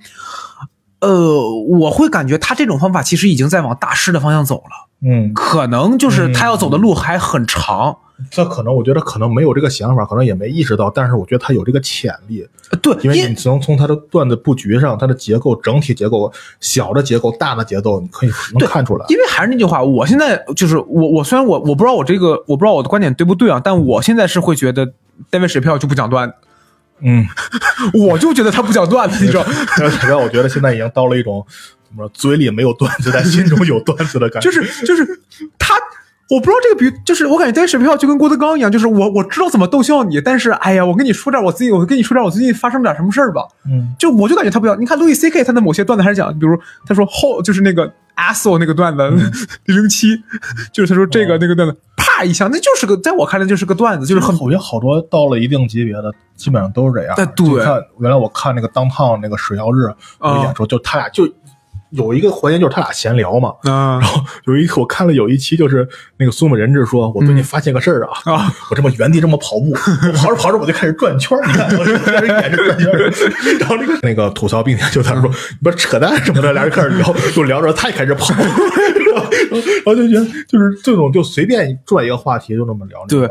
[1.05, 7.99] 呃，我会感觉他这种方法其实已经在往大师的方向走了，嗯，可能就是他要走的路还很长。
[8.31, 19.05] 这可能我觉得可能没有这个想法，可能也没意识到，但是我觉得他有这个潜力，呃对，因为因你能从他的段子布局上，他的结构、整体结构、小的结构、大的结构，你可以能看出来。
[19.09, 24.93] 因为还是那句话，我现在就是我，我虽然我我不知道我这个我不知道我的观点对不对啊，但我现在是会觉得
[25.29, 26.35] 单位水票就不讲段子，
[27.05, 27.27] 嗯，
[27.93, 29.45] 我就觉得他不讲段子，你知道。
[29.79, 31.47] 然后让我觉得现在已经到了一种
[31.87, 34.51] 怎么说，嘴里没有段子，但心中有段子的感觉。
[34.51, 35.21] 就是就是
[35.59, 35.75] 他，
[36.31, 43.43] 我不知道这个比，就是我感觉戴维史票就跟郭德纲一样，就是我我知道怎么逗笑你，但是哎呀，我跟你说点我自己，我跟你说点我最近发生点什么事儿吧。
[43.67, 44.81] 嗯，就我就感觉他不像。
[44.81, 49.03] 你看路易 C K 他的某些段子还是讲，比如他说后就是那个 asshole 那个段子
[49.67, 50.17] 零零七，
[50.73, 57.15] 就是他说这个那个段子啪一下，那就是个在我看来就是个段子，就是很我觉得好多到了一定级别的，基本上都是这样。
[57.19, 61.29] 哎对就看原来我看那个当烫那个水曜日，我啊演出就他俩就
[61.95, 63.55] 有一个环节就是他俩闲聊嘛。
[63.65, 73.11] 啊然后有一我看了有一期，就是那个苏美人质说：“我最近发现个事儿啊，啊我这么原地这么跑步，我 跑着跑着我就开始转圈儿，你看我开始演着转圈儿。
[73.61, 83.29] 然后那个那个吐槽并且就在那说：“你不是扯淡什么的。”俩人开始聊，就聊着他也开始跑，然后然后就觉得就是这种就随便转一个话题就那么聊，对。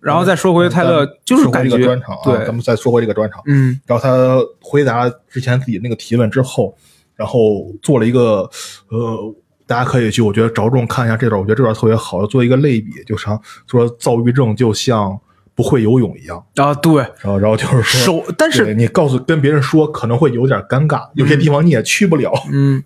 [0.00, 3.40] 然后再说回泰勒，就是感觉个专场啊，对咱，们再说回这个专场。
[3.46, 6.76] 嗯然后他回答之前自己那个提问之后，
[7.18, 8.48] 然后做了一个
[8.90, 9.34] 呃，
[9.66, 15.18] 大家可以去，我觉得着重看一下这段，我觉得这段特别好，做一个类比，就像说躁郁症就像
[15.54, 17.02] 不会游泳一样，啊对。
[17.20, 22.82] 然后然后就是说，手，但是你告诉跟别人说可能会有点尴尬，有些地方你也去不了，嗯，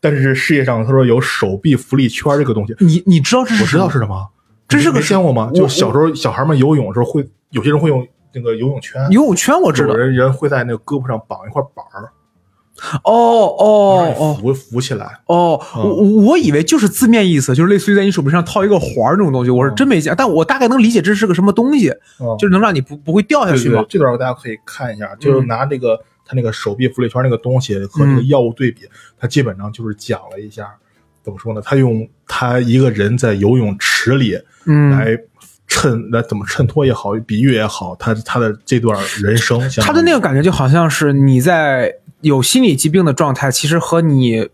[0.00, 4.28] 但是世界上他说有手臂浮力圈这个东西，你你知道这是我知道是什么，
[4.68, 5.50] 这是个没见过吗？
[5.52, 9.88] 就小时候小孩们游泳的时候会，有些人会用那个游泳圈，游泳圈，我知道。
[9.88, 9.96] 有。
[9.96, 12.08] 人人会在那个胳膊上绑一块板儿，
[13.04, 14.38] 哦哦哦。
[14.40, 15.18] 浮浮起来。
[15.26, 21.88] 哦，我我我以为就是字面意思，就是类似于在你手臂上套一个环儿这种东西，我是真没见，但我大概能理解这是个什么东西，
[22.20, 22.36] 嗯。
[22.38, 23.80] 就是能让你不不会掉下去嘛。
[23.80, 28.28] 对对这段大家可以看一下，就是拿这个他那个手臂浮力圈那个东西和那个嗯。
[28.28, 28.82] 药物对比，
[29.18, 30.68] 他基本上就是讲了一下，
[31.22, 31.60] 怎么说呢？
[31.64, 35.18] 他用他一个人在游泳池里嗯，来
[35.66, 41.92] 衬，来怎么衬托也好，比喻也好，他他的这段人生，他的那个感觉就好像是你在
[42.22, 44.48] 有心理疾病的状态，其实和你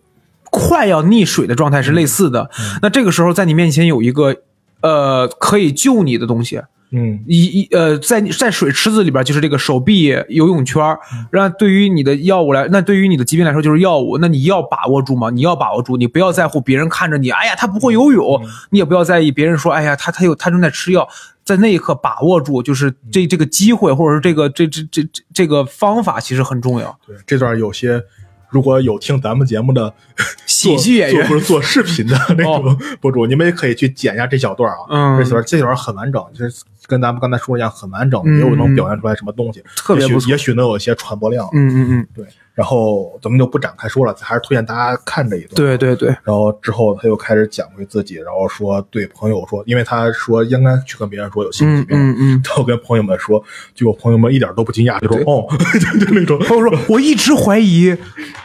[0.51, 2.51] 快要溺水的状态是类似的。
[2.83, 4.35] 那这个时候在你面前有一个
[4.81, 7.23] 呃可以救你的东西，嗯。
[7.27, 10.99] 一一呃，在在水池子里边就是这个手臂游泳圈儿，
[11.33, 21.09] 那对于你的药物来，那对于你的疾病来说就是药物，那你要把握住嘛，你要把握住，你不要在乎别人看着你，哎呀他不会游泳，你也不要在意别人说，哎呀他他有他正在吃药，
[21.45, 26.99] 在那一刻把握住，就是这这个机会或者是这个这这这这这个方法其实很重要。
[27.07, 28.03] 对，这段有些
[28.51, 29.93] 如果有听咱们节目的
[30.47, 34.79] 喜剧演员做或者做视频的那种博主，你们也可以去剪一下这小段啊。
[34.89, 35.23] 嗯。
[35.23, 41.47] 这段这小段很完整，就是跟咱们刚才说的一样，很完整，嗯没有能表现出来什么东西，特别也许也许能有一些传播量。
[41.53, 42.25] 嗯嗯嗯，对，
[42.55, 45.55] 然后咱们就不展开说了，还是推荐大家看这一段。
[45.55, 52.43] 对对对，然后之后他又开始讲回自己，然后说对朋友说，因为他说应该去跟别人说有心理嗯疾病，嗯嗯。
[52.47, 53.43] 然后跟朋友们说，
[53.75, 55.47] 结果朋友们一点都不惊讶，就说哦，
[55.79, 57.95] 就就那种，朋友说：“我一直怀疑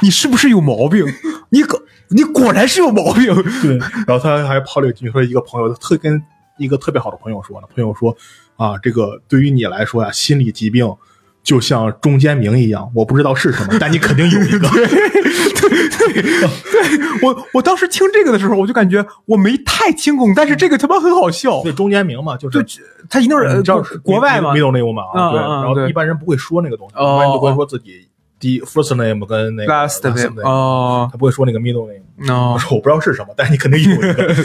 [0.02, 1.06] 你是不是有毛病，
[1.50, 3.34] 你可你果然是有毛病。
[3.62, 6.22] 对，然后他还抛了一句说，一个朋友特跟
[6.58, 8.16] 一个特别好的朋友说呢，朋友说
[8.56, 10.94] 啊，这个对于你来说呀、心理疾病
[11.44, 14.70] 就像中间名一样，我不知道是什么，但你肯定有一个。
[14.70, 16.50] 对对
[17.22, 21.62] 我我当时听这个的时候，我就感觉我没太听懂，但是这个他妈很好笑。
[21.64, 28.08] 对，中间名嘛，就是对，他一定是呃你知道是国外嘛 middle name 嘛啊，对，然后一般人不会说那个东西，一哦般人就会说自己
[28.40, 32.04] 第 first name 跟那个，last 哦他不会说那个 middle name。
[32.34, 34.36] 哦我，说我不知道是什么，但是你肯定有一个。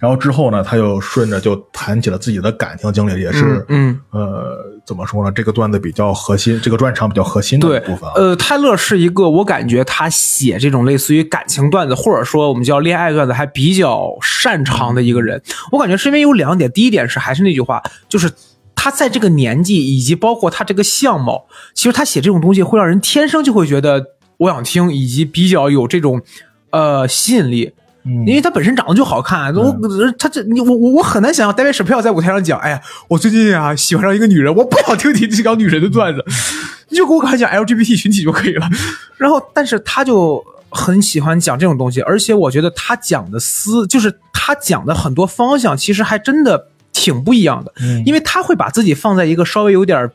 [0.00, 5.30] 然后之后呢，他又顺着就谈起了自己的感情经历，也是、嗯呃，怎么说呢？
[5.30, 8.14] 这个段子比较核心，这个专场比较核心的一部分啊。
[8.16, 15.40] 呃，泰勒是一个，我感觉他写这种类似于感情段子，或者说我们叫恋爱段子，还比较擅长的一个人。
[15.70, 18.30] 我感觉是因为有两点，第一点是还是那句话，就是
[18.74, 24.02] 他在这个年纪，以及包括他这个相貌，其实他写这种东西会让人天生就会觉得
[24.38, 26.22] 我想听，以及比较有这种
[26.70, 27.74] 呃吸引力。
[28.04, 29.76] 嗯因为他本身长得就好看，我
[30.18, 36.24] 他这你我我我很难想象戴维史票在舞台上讲，哎呀，我最近啊喜欢上一个女人，我不想听你讲女人的段子，
[36.88, 38.68] 你就给我讲讲 LGBT 群体就可以了。
[39.18, 50.10] 然后，但是他就很喜欢讲这种东西，而且我觉得他讲的思，就是他讲的很多方向，其实还真的挺不一样的，嗯因为他会把自己放在一个稍微有点儿。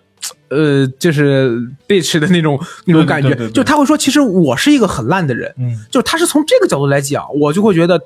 [0.49, 3.49] 呃，就是 bitch 的那种那种感觉，对对对。
[3.49, 5.77] 对就他会说，其实我是一个很烂的人，嗯。
[5.89, 7.99] 就是他是从这个角度来讲，我就会觉得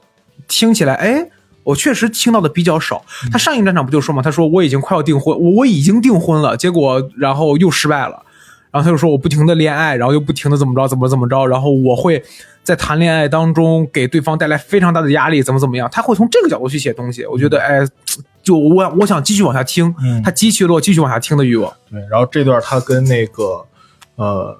[0.47, 1.29] 听起来，哎，
[1.63, 3.03] 我确实听到的比较少。
[3.31, 8.23] 他上一个战场不就说嘛，他说我已经快要订婚，我我已经订婚了，结果然后又失败了，
[8.71, 12.23] 然后他就说我不停的恋爱，然后又不停的怎么着怎么怎么着，然后我会
[12.63, 17.79] 在谈恋爱当中给对方带来非常大的压力，怎么怎么样，他会从这个角度去写东西，我觉得哎，
[18.41, 21.71] 就我我想继续往下听，嗯他激起了我继续往下听的欲望。
[21.89, 23.65] 对，然后这段他跟那个
[24.15, 24.57] 呃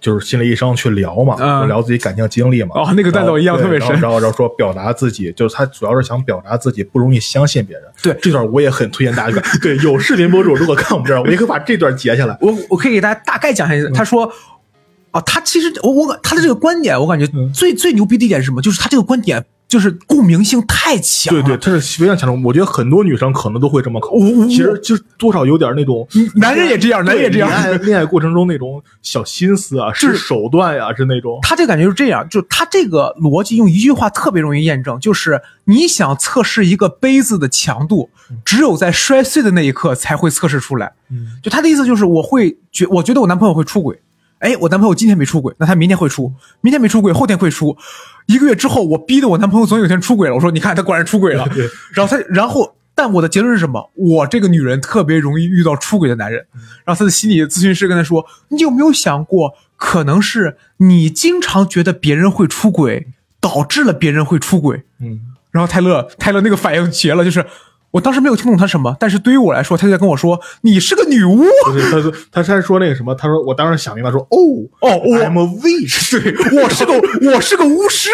[0.00, 2.70] 就是心理医生去聊嘛，嗯聊自己感情经历嘛。
[2.74, 7.84] 哦那个段子我印象特别深然后然后说表达自己，就是他主要是想表达自己不容易相信别人。
[8.02, 9.42] 对这段我也很推荐大家看。
[9.60, 12.36] 对，有视频博主如果看我们这儿，我也可以把这段截下来。
[12.40, 14.32] 我我可以给大家大概讲一下，他说。
[15.12, 18.62] 啊，他其实我我他的这个观点，我感觉嗯最、最牛逼的一点是什么？
[18.62, 21.42] 就是他这个观点就是共鸣性太强了。
[21.42, 22.46] 对对，他是非常强的。
[22.46, 24.10] 我觉得很多女生可能都会这么考
[24.46, 27.62] 其实就是多少有点那种男人也这样，男人也这样恋。
[27.62, 31.38] 爱恋爱过程中那种小心思啊，是是手段呀、是那种。
[31.40, 38.10] 他这感觉是这样，就他这个逻辑用一句话特别容易验证，就是你想测试一个杯子的强度，
[38.44, 40.92] 只有在摔碎的那一刻才会测试出来。
[41.10, 43.98] 嗯就他的意思就是，我会觉，我觉得我男朋友会出轨，
[44.42, 47.76] 哎，我男朋友今天没出轨，那他明天会出，明天没出轨，后天会出，
[48.26, 51.48] 一个月之后，我逼得我男朋友总有一天出轨了，我说你看他果然出轨了，
[51.94, 52.76] 然后他，然后。
[52.94, 53.90] 但我的结论是什么？
[53.94, 56.46] 我这个女人特别容易遇到出轨的男人。
[56.84, 63.08] 然后他的心理咨询师跟他说：“你有没有想过，可能是你经常觉得别人会出轨，
[63.40, 67.46] 导致了别人会出轨？”嗯，然后泰勒，泰勒那个反应绝了，就是
[67.92, 71.44] 我当时没有听懂他什么，但是对于我来说，他就在跟我说：“你是个女巫。
[71.66, 74.36] 就是他说他他说那个什么，他说我当时想明白说哦
[74.80, 76.92] 哦我，I'm a witch， 对，我是个
[77.30, 78.10] 我是个巫师，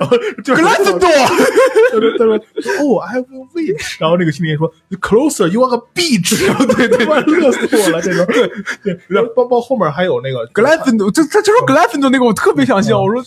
[0.00, 1.08] 然后就格兰芬多。
[1.08, 6.38] 他说他说哦，I'm a witch，然后那个青年说 closer you are a bitch，
[6.74, 8.50] 对 对，乐 死我了这种，对
[8.82, 13.00] 对，然后包包后面还有那个格兰芬多，就他就说格兰芬多那个，我特别想笑。
[13.02, 13.22] 我说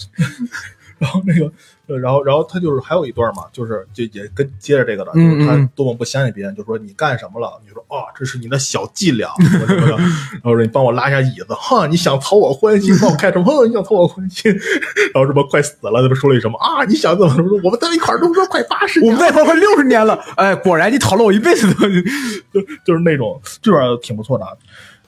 [1.00, 1.52] 然后那个，
[1.88, 7.60] 呃然后然后他就是还有一段嘛，就是就也跟接着这个的，就是他多么不相信别人，就说你干什么了？
[7.66, 9.98] 你说哦，这是你的小伎俩，什么什么的。
[10.44, 13.66] 然后说你帮我拉一下椅子，哈，你想讨我欢心，帮我开什么？
[13.66, 14.52] 你想讨我欢心。
[15.14, 16.84] 然后什么快死了，他们说了一什么啊？
[16.86, 17.60] 你想怎么怎么？
[17.64, 21.88] 我们在一块儿都说快八十我们在一块儿快六十年了，哎，果然你讨了我一辈子的。
[22.54, 24.52] 就就是那种这段挺不错的啊。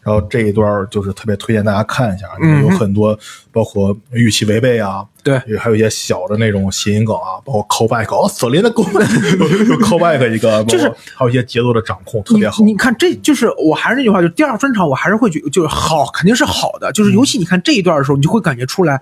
[0.02, 3.18] 然后这一段就是特别推荐大家看一下，嗯有很多
[3.52, 12.64] 包括预期违背啊，对还有一些小的那种谐音梗啊，包括 callback，哦，索林的 callback，一个， 就是还有一些节奏的掌控特别好。
[12.64, 16.92] 你看，这就是我还是那句话，就是第二专场，我还是会觉就是好，肯定是好的。
[16.94, 19.02] 就是尤其你看这一段的时候，你就会感觉出来，哎，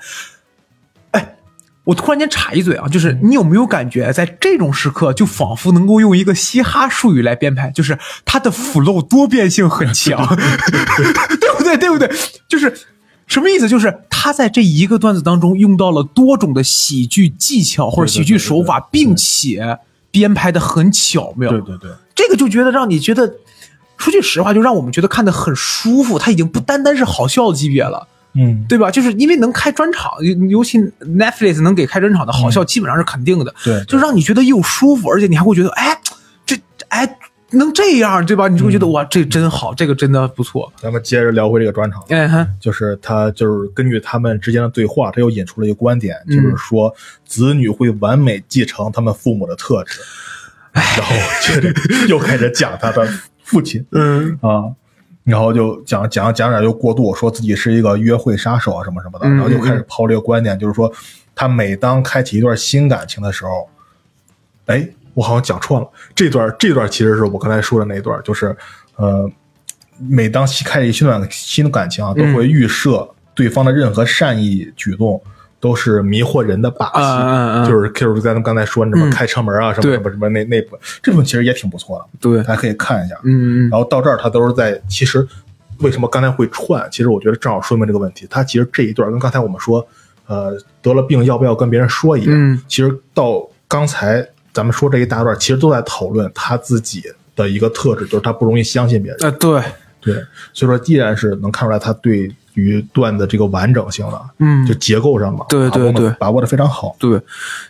[1.88, 11.78] 我突然间插一嘴啊，就是你有没有感觉，在这种时刻，就仿佛能够用一个嘻哈术语来编排，就是它的 flow 多变性很强， 对不对？
[11.78, 12.10] 对不对？
[12.47, 12.73] 就是。
[13.28, 13.67] 什么意思？
[13.67, 21.50] 就是他在这一个段子当中用到了多种的喜剧技巧或者喜剧手法，并且编排的很巧妙。
[21.50, 23.34] 对对对，这个就觉得让你觉得，
[23.97, 26.17] 说句实话，就让我们觉得看的很舒服。
[26.17, 28.91] 他已经不单单是好笑的级别了，嗯，对吧？
[28.91, 33.54] 就是因为能开专场，尤尤其 Netflix 能给开专场的好笑，基本上是肯定的。
[33.63, 35.97] 对就让你觉得又舒服，而且你还会觉得，哎，
[36.45, 36.56] 这
[36.89, 37.17] 哎
[37.52, 38.47] 能这样，对吧？
[38.50, 40.71] 你就会觉得、哇，这真好，这个真的不错。
[40.76, 46.93] 咱们接着聊回这个专场，哎哈，就是他就是根据他们之间的对话，他又引出了一个观点，嗯就是说
[47.26, 50.02] 子女会完美继承他们父母的特质，
[50.73, 51.73] 然后接着
[52.10, 53.08] 又开始讲他的
[53.43, 54.67] 父亲，嗯啊，
[55.28, 60.90] 然后就讲讲讲点就过度，说自己是一个约会杀手啊什么什么的，嗯然后就开始抛这个观点，就是说
[61.36, 63.68] 他每当开启一段新感情的时候，
[64.68, 68.56] 哎，我好像讲错了，这段这段其实是我刚才说的那一段，就是
[68.96, 69.30] 呃，
[69.98, 75.22] 每当新开启新段新的感情啊，都嗯会预设对方的任何善意举动。
[75.60, 83.15] 都是迷惑人的把戏，嗯嗯嗯就是就是咱们刚才说什么嗯开车门啊，什么对什么什么那那部分，这部分其实也挺不错的，对，大家可以看一下。
[83.24, 85.28] 嗯嗯然后到这儿，他都是在其实
[85.80, 86.88] 为什么刚才会串？
[86.91, 88.28] 其实我觉得正好说明这个问题。
[88.30, 89.86] 他其实这一段跟刚才我们说，
[90.28, 97.04] 呃，得了病要不要跟别人说一样，嗯其实到刚才咱们说这一大段，其实都在讨论他自己
[97.36, 99.20] 的一个特质，就是他不容易相信别人。
[99.22, 99.62] 呃，对，
[100.02, 100.15] 对，
[100.54, 106.96] 所以说依然是能看出来他对于段子这个完整性了，嗯就结构上嘛，把握得对对对把握的非常好。
[107.00, 107.22] 对，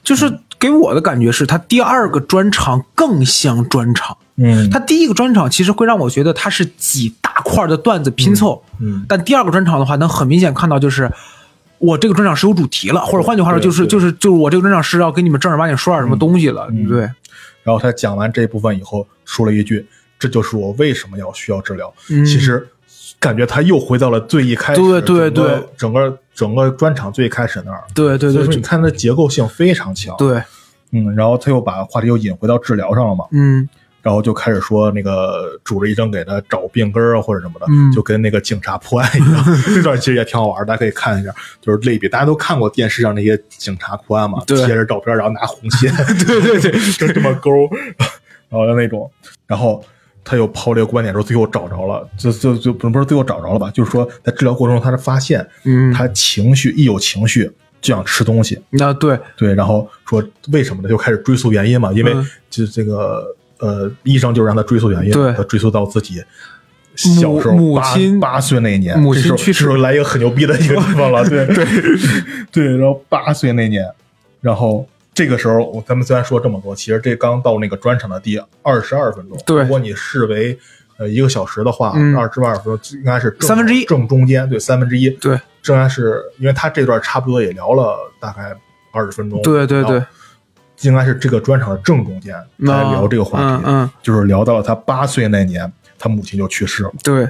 [0.04, 4.17] 就是给我的感觉是他第二个专场更像专场。
[4.38, 11.12] 嗯，他第一个专场其实会让我觉得他是几大块的段子拼凑，嗯但第二个专场的话，能很明显看到就是。
[11.80, 17.02] 我这个专场是有主题了，或者换句话说，对就是就是就是我这个专场是要跟你们正儿八经说点什么东西了，嗯对，
[17.62, 19.86] 然后他讲完这部分以后，说了一句
[20.17, 21.93] ：“这就是我为什么要需要治疗。
[22.10, 22.67] 嗯其实
[23.19, 25.63] 感觉他又回到了最一开始，对对对。
[25.77, 27.84] 整个整个专场最开始那儿。
[27.95, 30.41] 对对对对所以说你看他的结构性非常强。，对，
[30.91, 33.67] 嗯，然后他又把话题又引回到治疗上了嘛，嗯。
[34.03, 37.91] 然后就开始说那个主治医生给他找病根儿啊或者什么的，嗯。
[37.91, 39.45] 就跟那个警察破案一样。
[39.75, 45.93] 这段其实也挺好玩，大家可以看一下，就是类比，大家都看过电视上那些警察破案嘛，贴着照片，然后拿红线，
[46.25, 47.49] 对对对， 就这么勾，
[48.47, 49.12] 然后的那种，
[49.45, 49.84] 然后
[50.28, 53.72] 他又抛了一个观点说，最后找着了，就就就不不是最后找着了吧？
[53.72, 60.90] 就是说在治疗过程中，他是发现，嗯他情绪一有情绪就想吃东西，那对，对，然后说为什么呢？
[60.90, 63.24] 就开始追溯原因嘛，因为嗯就这个
[63.60, 66.22] 呃，医生就让他追溯原因，对他追溯到自己
[66.96, 71.66] 小时候母亲八岁那年，母亲去世时候来一个很牛逼的一个地方了，对 对
[72.52, 73.86] 对，然后八岁那年，
[74.42, 79.63] 然后这个时候我咱们虽然说这么多，其实这刚到那个专场的第二十二分钟，对。
[79.63, 80.56] 如果你视为
[80.97, 82.15] 呃一个小时的话，嗯。
[82.15, 83.84] 二十二分钟应该是正三分之一。
[83.86, 88.56] 正中间，对三分之一，对，正然是因为他这段差不多也聊了大概
[88.91, 90.03] 二十分钟，对对对，
[90.82, 97.27] 应该是这个专场的正中间来聊这个话题，嗯嗯，就是聊到了他八岁那年，他母亲就去世了，对，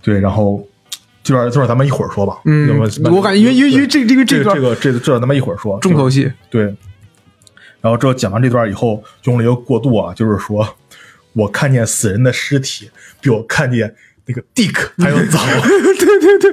[0.00, 0.64] 对，然后
[1.24, 2.78] 这段这段咱们一会儿说吧，嗯
[3.10, 6.64] 我感觉因为因为因为这这个段这个这个这个这段咱们一会儿说，重头戏，对，
[7.80, 10.68] 然后之后讲完这段以后，用了一个过渡啊，就是说
[11.32, 13.92] 我看见死人的尸体比我看见
[14.26, 16.52] 那个 Dick 还要早，对对对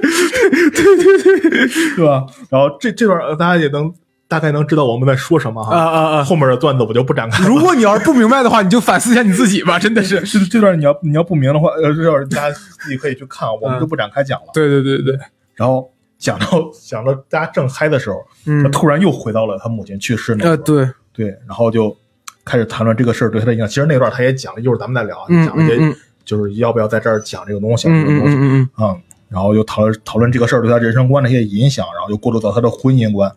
[0.70, 2.24] 对对对， 是吧？
[2.48, 3.92] 然后这这段呃大家也能
[4.32, 6.24] 大概能知道我们在说什么哈，啊啊啊！
[6.24, 7.48] 后面的段子我就不展开了。
[7.50, 10.24] 如果你要是不明白的话，你就反思一下你自己吧， 真的是。
[10.24, 14.46] 是这段你要你要不明的话，呃，这段大家自己可以去看，我们就不展开讲了。
[14.54, 15.18] 对对对对，
[15.54, 16.46] 然后讲到
[16.82, 18.16] 讲到大家正嗨的时候，
[18.46, 21.94] 嗯他突然又回到了他母亲去世那呃，对，对，然后就
[22.42, 23.68] 开始谈论这个事儿对他的影响。
[23.68, 33.30] 其实那段他也讲了，一会儿咱们再聊讲了一些嗯嗯就是要不要在这儿讲这个东西，嗯嗯这个东西，嗯嗯嗯，然后又讨论讨论这个事儿对他人生观的一些影响，然后又过渡到他的婚姻观，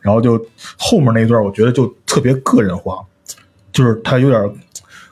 [0.00, 0.44] 然后就
[0.76, 3.04] 后面那一段，我觉得就特别个人化，
[3.72, 4.42] 就是他有点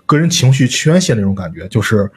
[0.07, 2.11] 个人情绪宣泄那种感觉，就是。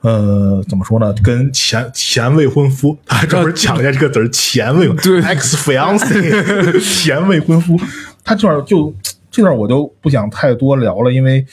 [0.00, 1.12] 呃，怎么说呢？
[1.24, 7.76] 跟前前未婚夫，他还专门讲了一下这个词儿，前未婚对 ex fiance， 前未婚夫。
[8.22, 8.94] 他这段就
[9.28, 11.44] 这段我就不想太多聊了，因为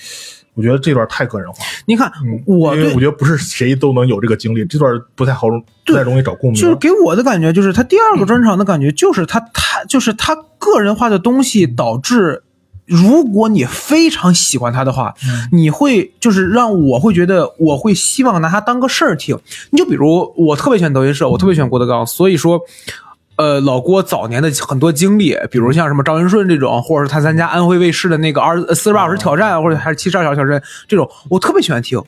[0.55, 1.65] 我觉得这段太个人化了。
[1.85, 5.47] 你看嗯，我因为我觉得不是谁都能有这个经历，这段不太好，
[5.85, 6.59] 不太容易找共鸣。
[6.59, 12.41] 就是给我的感觉，就是他第二个专场的感觉，就是他他就是他个人化的东西导致。
[12.87, 15.11] 如果你非常喜欢他的话，
[15.51, 19.35] 你会就是让我会觉得我会希望拿他当个事儿听。
[19.71, 22.61] 你就比如我特别喜欢德云社，我特别喜欢郭德纲，所以说，
[23.37, 32.01] 呃，老郭早年的很多经历，比如像什么赵云顺这种，或者是他参加安徽卫视的那个二四十八小时挑战，或者还是七十二小时挑战这种，我特别喜欢听。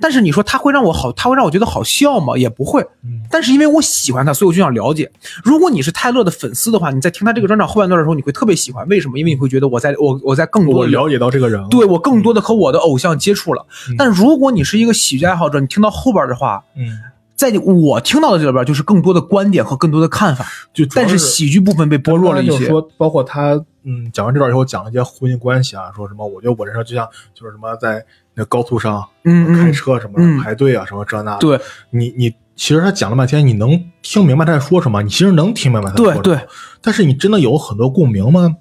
[0.00, 2.36] 但是你说他会让我好，他会让我觉得好笑吗？
[2.36, 2.82] 也不会。
[3.04, 5.10] 嗯但是因为我喜欢他，所以我就想了解。
[5.42, 8.86] 如果你是泰勒的粉丝的话，你在听他这个专场后半段的时候，你会特别喜欢。
[8.88, 9.18] 为什么？
[9.18, 13.64] 因为你会觉得我在我我在更多地我了解到这个人了，对我更多的和我的偶像接触了。
[13.96, 16.98] 但如果你是一个喜剧爱好者，你听到后边的话，嗯，
[17.36, 22.66] 在你我听到的这里边就是更多的观点和更多的看法，就但是喜剧部分被剥弱了一些。
[22.66, 31.38] 说，包括他，嗯，讲完这段以后，讲了一些婚姻关系啊，说什么，我觉得我人生就像就是什么在那高速上开嗯开，车什么嗯排队啊，什么这那的。
[31.40, 33.70] 对你你其实他讲了半天，你能
[34.00, 35.02] 听明白他在说什么？
[35.02, 36.46] 你其实能听明白他在说什么，对对。
[36.80, 38.54] 但是你真的有很多共鸣吗？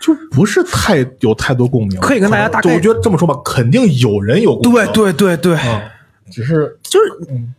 [0.00, 1.98] 就不是太有太多共鸣。
[2.00, 4.84] 可以跟大家大概就我觉得这么说吧，肯定有人有共鸣。
[4.92, 5.82] 对对对对，嗯，
[6.30, 7.54] 只是就是嗯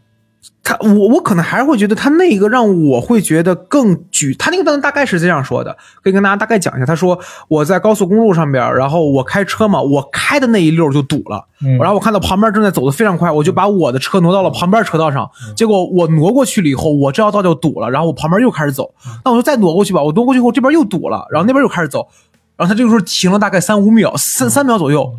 [0.67, 5.71] 他，我我可能还是会觉得他那个让我会觉得更举，他那个段子大概是这样说的，
[6.03, 6.85] 可以跟大家大概讲一下。
[6.85, 22.09] 他说我在高速公路上边，然后我开车嘛，我开的那一溜就堵了，嗯然后我看到旁边正在走的非常快，我就把我的车挪到了旁边车道上，结果我挪过去了以后，我这条道就堵了，然后我旁边又开始走，那我就再挪过去吧，我挪过去以后这边又堵了，然后那边又开始走，
[22.57, 25.15] 然后他这个时候停了大概三五秒，三三秒左右，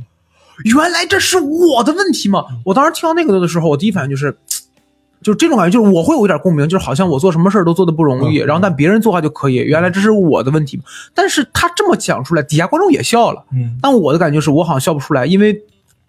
[0.65, 2.45] 原来这是我的问题吗？
[2.67, 4.37] 我当时听到那个的时候，我第一反应就是。
[5.23, 10.81] 就是这种感觉，就是我会有一点共鸣，就是好像我做什么事儿都做的不容易，嗯然后但别人做的话就可以，原来这是我的问题。
[11.15, 15.61] 但是他这么讲出来，底下观众也笑了，嗯但我的感觉是我好像笑不出来，因为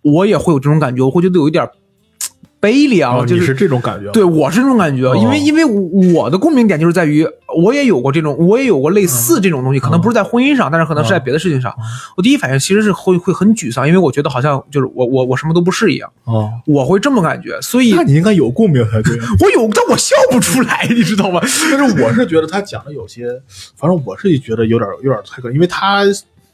[0.02, 1.67] 我也会有这种感觉，我会觉得有一点
[2.60, 4.12] 悲凉，哦，就你是这种感觉。
[4.12, 7.26] 对，我是这种感觉，哦因为因为我的共鸣点就是在于，
[7.58, 11.74] 我也有过这种，我也有过类似这种东西，可能不是在婚姻上，但是可能是在别的事情上。
[12.16, 19.18] 我第一反应其实是会会很沮丧，因为我觉得好像就是我我我什么都不是一样，哦，我会这么感觉，所以那你应该有共鸣才对。
[19.40, 21.40] 我有，但我笑不出来， 你知道吗？
[21.42, 23.28] 但是我是觉得他讲的有些，
[23.76, 26.04] 反正我是觉得有点有点太可，因为他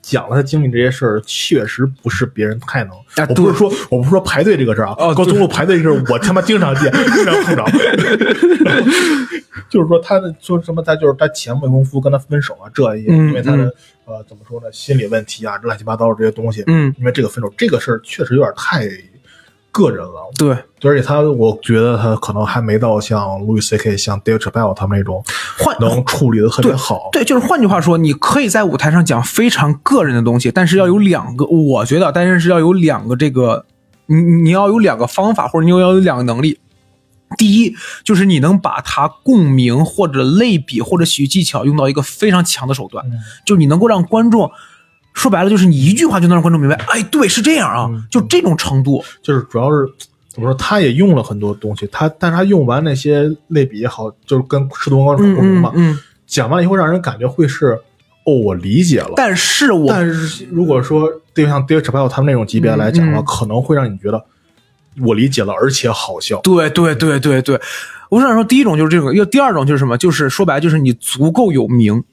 [0.07, 2.91] 讲了他经历这些事儿，确实不是别人太能。
[2.91, 7.65] 啊我不是说我不是说排队这个事儿啊，哦高速公路排队这个事儿，我他妈经常见，经常碰着。
[9.67, 13.63] 就是说他的说什么，他就是他前未婚夫跟他分手啊，这也嗯因为他的
[14.05, 16.63] 呃怎么说呢，心理问题啊，乱七八糟的这些东西。
[16.67, 18.87] 嗯，因为这个分手这个事儿确实有点太
[19.75, 20.31] 个人了。
[20.37, 20.51] 对，
[20.89, 25.21] 而且他，我觉得他可能还没到像 Louis C K、像 Dave Chappelle 他们那种
[25.59, 27.09] 换能处理的特别好。
[27.11, 33.65] 对，就是换句话说，你可以在舞台上讲非常个人的东西，但是要有两个，我觉得，但是是要有两个这个
[34.05, 36.59] 你你要有两个方法，或者你要有两个能力。
[37.37, 43.03] 第一，就是你能把它共鸣或者类比或者喜剧技巧用到一个非常强的手段，
[43.45, 44.49] 就是你能够让观众
[45.15, 49.03] 说白了，就是你一句话就能让观众明白，哎，对，是这样啊，就这种程度。
[49.23, 49.87] 就是主要是
[50.27, 55.97] 怎么说，他也用了很多东西，他但是他用完那些类比也好，就是跟赤东光传共鸣嘛，嗯，
[56.27, 57.79] 讲完以后让人感觉会是
[58.25, 59.13] 哦，我理解了。
[59.15, 64.21] 但是我但是如果说对像 Dave Chappelle 他们那种级别来讲的话，嗯可能会让你觉得
[65.01, 66.41] 我理解了，而且好笑。
[66.41, 67.59] 对对对对对，
[68.09, 69.97] 我想说，第一种就是这种，要第二种就是什么？
[69.97, 72.03] 就是说白了，就是你足够有名。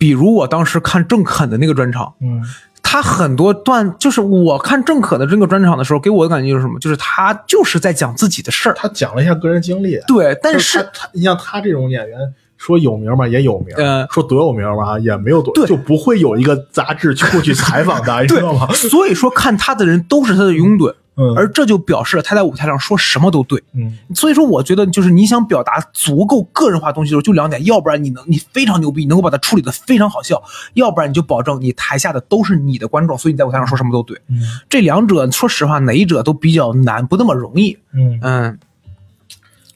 [0.00, 2.40] 比如我当时看郑肯的那个专场，嗯
[2.82, 6.78] 他很多段，就是我看郑肯的这个专场的时候，给我的感觉就是什么？
[6.80, 8.74] 就是他就是在讲自己的事儿。
[8.74, 12.18] 他讲了一下个人经历，对，但就是他他你像他这种演员。
[12.56, 18.68] 说有名吧，也有名；嗯说多有名吧，也没有多，对就不会有一个杂志去过去采访他， 你知道吗？
[18.74, 23.62] 所以说看他的人都是他的拥趸，嗯而这就表示了他在舞台上说什么都对。
[23.74, 30.36] 嗯所以说，我觉得就是你想表达足够个人化东西的时候，就两点，要不然你能你非常牛逼，你能够把它处理的非常好笑；
[30.74, 34.18] 要不然你就保证你台下的都是你的观众，所以你在舞台上说什么都对。
[34.28, 37.76] 嗯这两者，说实话，哪一者都比较难，不那么容易。
[37.92, 38.58] 嗯，嗯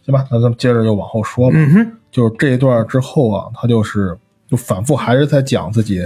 [0.05, 1.57] 行吧，那咱们接着就往后说吧。
[1.59, 4.17] 嗯哼，就是这一段之后啊，他就是
[4.49, 6.01] 就反复还是在讲自己，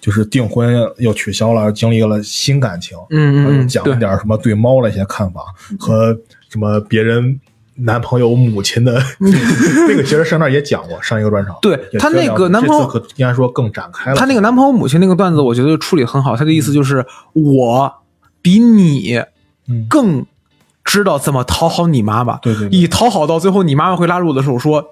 [0.00, 5.42] 就是订婚又取消了，经历了新感情，嗯嗯讲了，点什么对猫的一些看法
[5.78, 6.16] 和
[6.48, 7.38] 什么别人
[7.74, 11.56] 男朋友母亲的 那个，其实上那儿也讲过，上一个专场。
[11.62, 14.16] 对也他那个男朋友可应该说更展开了。
[14.16, 16.36] 他那个男朋友母亲那个段子，我觉得处理很好。
[16.36, 17.94] 他的意思就是，我
[18.42, 19.22] 比你
[19.68, 20.26] 嗯更
[20.84, 22.38] 知道怎么讨好你妈妈。
[22.38, 24.90] 对对对以讨好到最后，你妈妈会拉住我的手说：“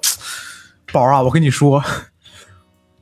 [0.93, 1.83] 宝儿啊，我跟你说，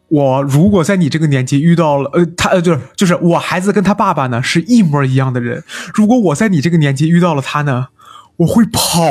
[0.08, 5.64] 我如果在你这个年纪遇到了，呃，他呃就是就是我孩子跟他爸爸呢是一模一样的人。
[5.94, 7.88] 如果我在你这个年纪遇到了他呢，
[8.38, 9.02] 我会跑。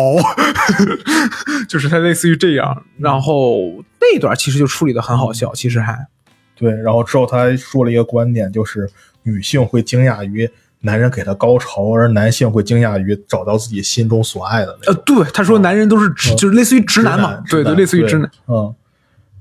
[1.67, 2.83] 就是他类似于这样。
[2.97, 6.07] 然后那段其实就处理的很好笑，其实还。
[6.55, 8.89] 对，然后之后他还说了一个观点，就是
[9.23, 10.49] 女性会惊讶于
[10.81, 18.31] 男人给她高潮，而男性会惊讶于找到自己心中所爱的那种。，呃对，他说男人都是直，就是类似于直男嘛，对对，类似于直男。。
[18.47, 18.73] 嗯，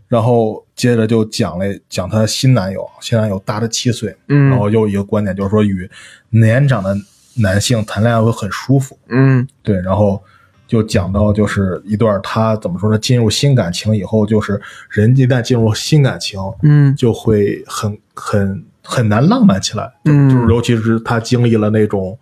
[0.09, 4.51] 然后接着就讲了讲她新男友，新男友大她七岁，嗯。
[4.51, 5.89] 然后又一个观点就是说与
[6.31, 6.97] 年长的
[7.37, 9.47] 男性谈恋爱会很舒服，嗯。
[9.63, 10.23] 对，然后
[10.67, 14.61] 就讲到就是一段她怎么说呢，进入新感情以后，就是
[14.91, 16.95] 人一旦进入新感情，嗯。
[16.97, 20.29] 就会很很很难浪漫起来，嗯。
[20.29, 22.19] 就是尤其是她经历了那种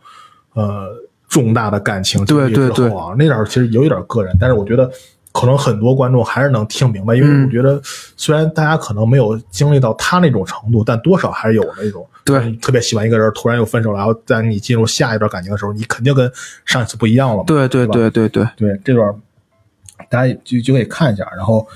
[0.53, 0.89] 呃
[1.29, 4.91] 重大的感情经历之后啊，那点儿其实有一点个人，但是我觉得
[5.33, 7.45] 可能很多观众还是能听明白，因为嗯。
[7.47, 7.80] 我觉得
[8.16, 12.53] 虽然大家可能没有经历到他那种程度，但多少还是有那种对。
[12.57, 16.30] 特别喜欢一个人，突然又分手了，然后在你进入下一段感情的时候，你肯定跟
[16.64, 17.93] 上一次不一样了嘛，对对吧？
[17.95, 19.14] 对对对，对，这段
[20.11, 21.66] 大家就就可以看一下，然后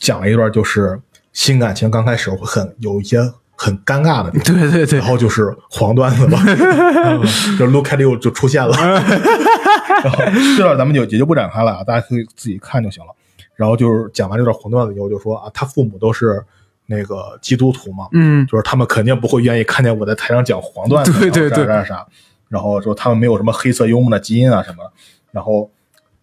[0.00, 1.00] 讲了一段就是
[1.32, 3.18] 新感情刚开始会很有一些
[3.56, 4.98] 很尴尬的对对对。
[4.98, 7.22] 然后就是黄段子吧，嗯
[7.58, 8.76] 就 Look at you 就出现了，
[10.04, 10.22] 然后
[10.56, 13.10] 这段咱们就也就不展开了啊，大家可以自己看就行了。
[13.54, 16.42] 然后就是讲完这段黄段子以后，就说啊，他父母都是
[16.86, 22.06] 那个基督徒嘛，嗯就是他们肯定不会愿意看见我在台上讲黄段子，对对对啥啥啥，
[22.48, 24.84] 然后说他们没有什么黑色幽默的基因啊什么，
[25.32, 25.70] 然后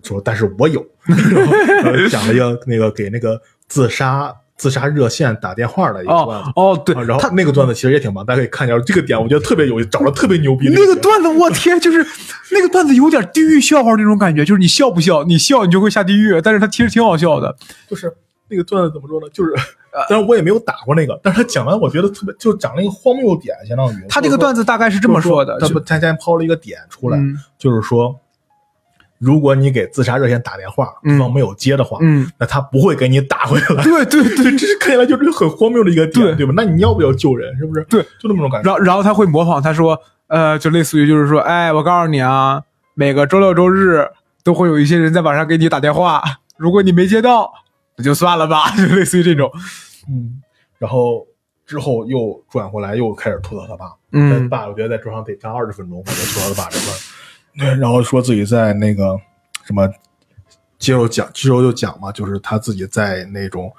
[0.02, 1.54] 说但是我有，然 后
[1.92, 6.72] 然后讲了一个那个给那个自杀自杀热线打电话的一个段子哦。
[6.74, 10.70] 哦对啊，然后他那个段子其实也挺棒，大家可以看一下这个点，我觉得特别有找的特别牛逼。
[10.70, 12.06] 那个段子，我天，就是
[12.52, 17.56] 那个段子有点地狱笑话那种感觉，就是你笑不笑，你笑你就会下地狱，但是他其实挺好笑的。
[17.90, 18.12] 就是
[18.50, 19.28] 那个段子怎么说呢？
[19.34, 19.54] 就是，
[20.10, 28.16] 但是我也没有打过那个，但是他讲完，我觉得特别，就讲了一个荒谬点，相当于他这个段子大概是这么说的，就他不他先抛了一个点出来，嗯就是说，
[29.20, 33.84] 如果你给自杀热线打电话，嗯对方没有接的话，嗯，那他不会给你打回来。
[33.84, 36.54] 对对对， 这是看起来就是很荒谬的一个点，对对吧？
[36.56, 37.56] 那你要不要救人？
[37.58, 37.84] 是不是？
[37.90, 38.70] 对，就那么种感觉。
[38.70, 42.62] 然后然后他会模仿，他说，呃，就类似于就是说，哎，我告诉你啊，
[42.94, 44.08] 每个周六周日
[44.44, 46.22] 都会有一些人在晚上给你打电话，
[46.58, 47.52] 如果你没接到，
[47.98, 49.52] 那就算了吧， 就类似于这种。
[50.10, 50.42] 嗯，
[50.78, 51.26] 然后
[51.66, 53.86] 之后又转回来，又开始吐槽他爸。
[54.12, 56.88] 他嗯爸，我觉得在桌上得站二十分钟，我吐槽他爸这块
[57.56, 59.20] 然后说自己在那个
[59.64, 59.88] 什么
[60.78, 63.72] 接受讲，接受就讲嘛，就是他自己在那种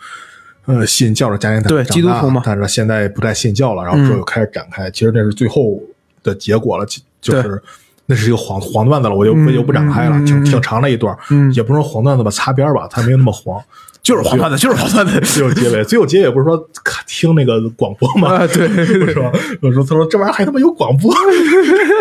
[0.65, 4.91] 呃信教的家庭对基督徒嘛但是现在不再信教了，然后之后又开始展开。
[4.91, 5.81] 其实那是最后
[6.23, 7.63] 的结果了，就就是。
[8.09, 13.61] 那是一个黄黄段子了，我就嗯我就不展开了，挺挺长的一段，嗯也不是说黄段子吧，擦边吧，它没有那么黄。
[14.01, 15.19] 就是黄段子，就是黄段子。
[15.23, 18.37] 最后结尾，最后结尾不是说看听那个广播吗？
[18.39, 18.69] 啊对
[19.03, 19.33] 我说？
[19.61, 21.13] 我说他说这玩意儿还他妈有广播，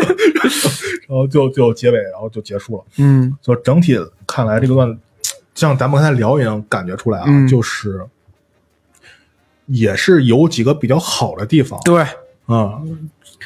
[1.07, 2.83] 然后就就结尾，然后就结束了。
[2.97, 4.97] 嗯就整体看来，这个段
[5.53, 8.05] 像咱们刚才聊也能感觉出来啊，嗯就是
[9.67, 12.01] 也是有几个比较好的地方对，
[12.45, 12.79] 啊、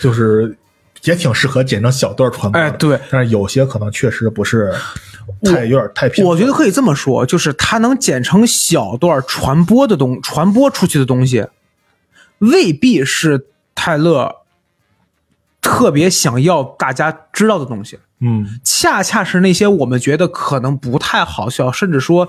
[0.02, 0.58] 就是
[1.04, 2.68] 也挺适合剪成小段传播的。
[2.68, 4.74] 哎对，但是有些可能确实不是
[5.46, 6.28] 太有点太偏。
[6.28, 11.46] 我觉得可以这么说，就是它能剪成小段传播的东传播出去的东西，
[12.40, 14.36] 未必是泰勒
[15.62, 18.00] 特别想要大家知道的东西。
[18.22, 22.28] 嗯恰恰是那些我们觉得可能不太好笑，甚至说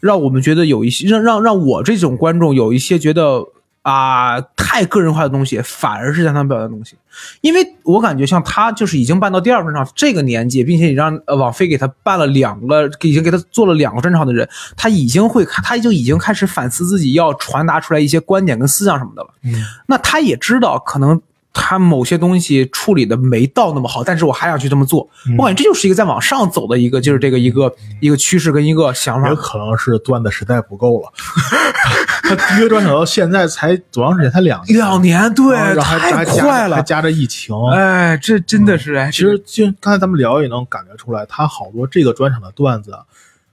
[0.00, 3.44] 让我们觉得有一些让让让我这种观众有一些觉得
[3.82, 6.96] 啊、太个人化的东西，反而是向他们表达的东西。
[7.40, 14.46] 因为我感觉像他就是已经办到第二专场这个年纪，并且也让呃网飞给他办了两个，已经给他做了两个专场的人，
[14.76, 19.30] 他已经会看，他就已经开始反思自己要传达出来一些观点跟思想什么的了。
[19.44, 21.20] 嗯那他也知道可能
[21.52, 25.08] 他某些东西处理的没到那么好，但是我还想去这么做。
[25.36, 29.28] 我感觉这就是一个在往上走的一个，就是这个一个一个趋势跟一个想法。
[29.28, 31.12] 也可能是段子实在不够了。
[32.22, 34.30] 他第一个专场到现在才多长时间？
[34.30, 36.70] 才两年，两年，对，然后还太快了。
[36.70, 37.56] 着还加着疫情。
[37.72, 42.96] 哎，这真的是哎，其实就刚才咱们聊也能感觉出来，他好多这个专场的段子，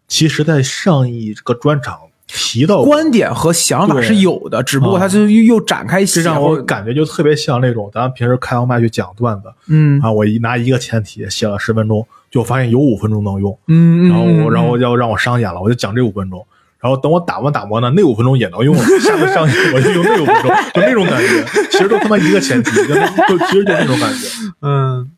[0.08, 16.46] 其实在上一个专场提到，观点和想法是有的，只不过啊他就又又展开写，这让我感觉就特别像那种咱们平时开完麦去讲段子嗯啊，我一拿一个前提写了十分钟，就发现有五分钟能用，嗯，然后我嗯然后要让我上演了，我就讲这五分钟。
[16.80, 21.44] 然后等我打磨打磨呢，那五分钟也能用了，下次上演我就用那五分钟，就那种感觉。
[21.72, 24.28] 其实都他妈一个前提，就就其实就那种感觉。
[24.62, 25.10] 嗯，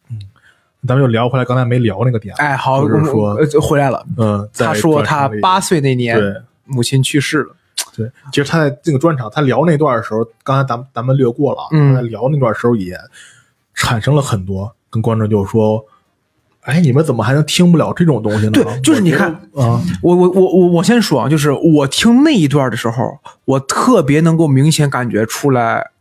[0.88, 2.34] 咱们又聊回来，刚才没聊那个点。
[2.38, 4.02] 哎，好，就是说呃回来了。
[4.18, 6.34] 嗯，在他说他八岁那年对
[6.70, 7.56] 母亲去世了，
[7.96, 12.98] 对，其实他在这个专场，他聊那段的时候，刚才咱们咱们略过了啊，嗯他在聊那段时候也
[13.74, 15.84] 产生了很多跟观众就说，
[16.62, 18.52] 哎，你们怎么还能听不了这种东西呢？
[18.52, 25.92] 对就是你看啊，我我我我我先说啊，就是我听那一段的时候，我特别能够明显感觉出来，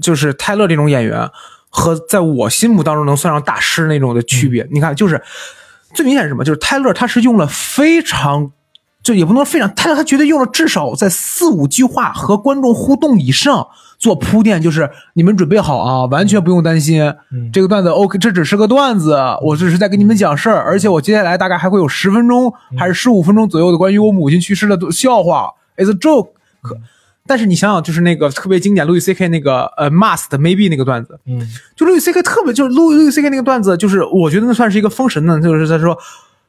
[0.00, 1.28] 就是泰勒这种演员
[1.70, 4.68] 和在我心目当中能算上大师那种的区别。
[4.70, 5.20] 你看，就是
[5.94, 6.44] 最明显是什么？
[6.44, 8.52] 就是泰勒他是用了非常。
[9.08, 13.66] 就也不能说非常，泰勒他觉得用了至少在四五句话和观众互动以上
[13.98, 17.02] 做铺垫，就是你们准备好啊，完全不用担心，
[17.32, 26.32] 嗯这个段子 OK，这只是个段子，我只是在跟你们讲事儿，而且我接下来大概还会有十分钟还是十五分钟左右的关于我母亲去世的笑话，It's a joke。
[26.60, 26.76] 可
[27.26, 31.40] 但是你想想，就是那个特别经典路易 C K 那个呃 must maybe 那个段子，嗯
[31.74, 35.96] 就路易 C K 特别就是路路易 C K 那个段子，就是我觉得那算是一个封神的，就是他说。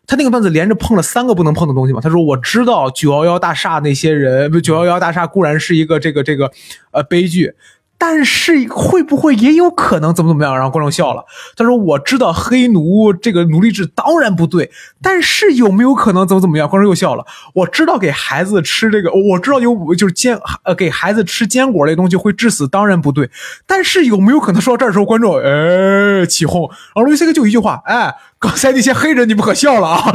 [0.09, 2.01] 他那个段子连着碰了三个不能碰的东西嘛？
[2.01, 6.51] 他说：“我知道九幺幺大厦那些人，不，九幺幺大厦固然是一个这个这个
[6.89, 7.53] 呃悲剧，
[7.99, 11.23] 但是会不会也有可能怎么怎么样？”然后观众笑了。
[11.55, 14.71] 他说：“我知道黑奴这个奴隶制当然不对，
[15.01, 17.25] 但是有没有可能怎么怎么样？”观众又笑了。
[17.53, 23.29] 我知道给孩子吃这个，我知道有就是坚呃给孩子吃坚果类东西会致死，当然不对，
[23.67, 26.61] 但是有没有可能说到这儿的时候，观众哎起哄，
[26.95, 30.11] 然后路易斯克就一句话，哎，刚才那些黑人你们可笑了啊！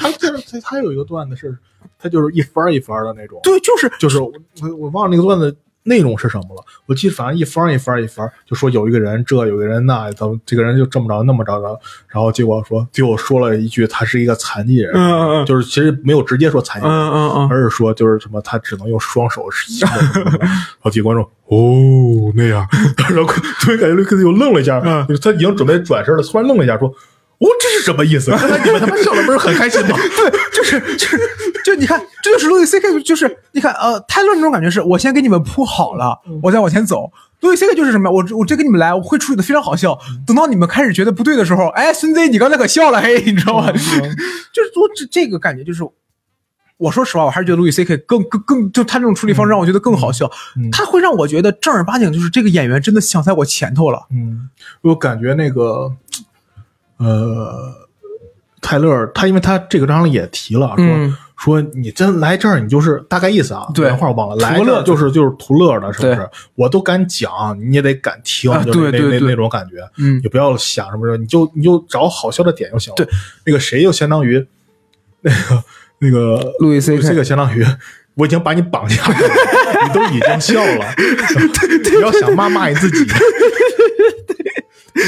[0.00, 1.56] 他这他他有一个段子是，
[1.98, 4.30] 他就是一番一番的那种，对，就是就是我
[4.60, 11.68] 我我忘了那个段子内容是什么了，我记得反正一番一番一番，就说有一个人这有一个人那，怎么这个人就这么着那么着的，
[12.08, 15.46] 然后结果说最后说了一句他是一个残疾人，嗯嗯嗯。
[15.46, 22.66] 就是其实没有直接说残疾人，嗯嗯嗯，而是说就是什么他只能用双手行动什么的， 然后几个观众哦那样，
[23.10, 26.92] 然后突然感觉刘克又愣了一下，他已经准备转身了，突然愣了一下说。
[27.38, 28.30] 哦，这是什么意思？
[28.30, 29.96] 刚才你们他妈笑的不是很开心吗？
[30.16, 31.18] 对，就是就是
[31.64, 37.10] 就你看，这就是路易 C K，就是你看呃，泰勒那种感觉是我先给你们铺好了，我再往前走。
[37.40, 38.10] 路易 C K 就是什么？
[38.10, 39.98] 我我这跟你们来，我会处理的非常好笑。
[40.26, 43.70] 等到你们开始觉得不对的时候，哎，孙子，你刚才可笑了，嘿，你知道吗？
[43.72, 45.82] 就是我这这个感觉就是。
[46.76, 50.28] 我说实话，我还是觉得路易 C K 更更更，就他这种处理方式让我觉得更好笑。
[50.56, 54.08] 嗯他会让我觉得正儿八经，就是这个演员真的想在我前头了。
[54.10, 54.50] 嗯，
[54.82, 55.92] 我感觉那个，
[56.98, 57.74] 呃，
[58.60, 66.26] 泰勒他因为他这个章里也提了，说、嗯说你真来这儿，你就是大概意思啊，对原话我忘了，来就是就是图乐的，是不是？
[66.54, 69.74] 我都敢讲，你也得敢听，啊就是那那对对对那种感觉。
[69.98, 72.94] 嗯你不要想什么的，你就你就找好笑的点就行了。
[72.96, 73.06] 对，
[73.44, 74.46] 那个谁就相当于
[75.22, 75.64] 那个
[75.98, 77.66] 那个路易 CK 这个相当于
[78.14, 79.14] 我已经把你绑架了，
[79.86, 80.86] 你都已经笑了，
[81.96, 83.14] 你要想骂骂你自己，就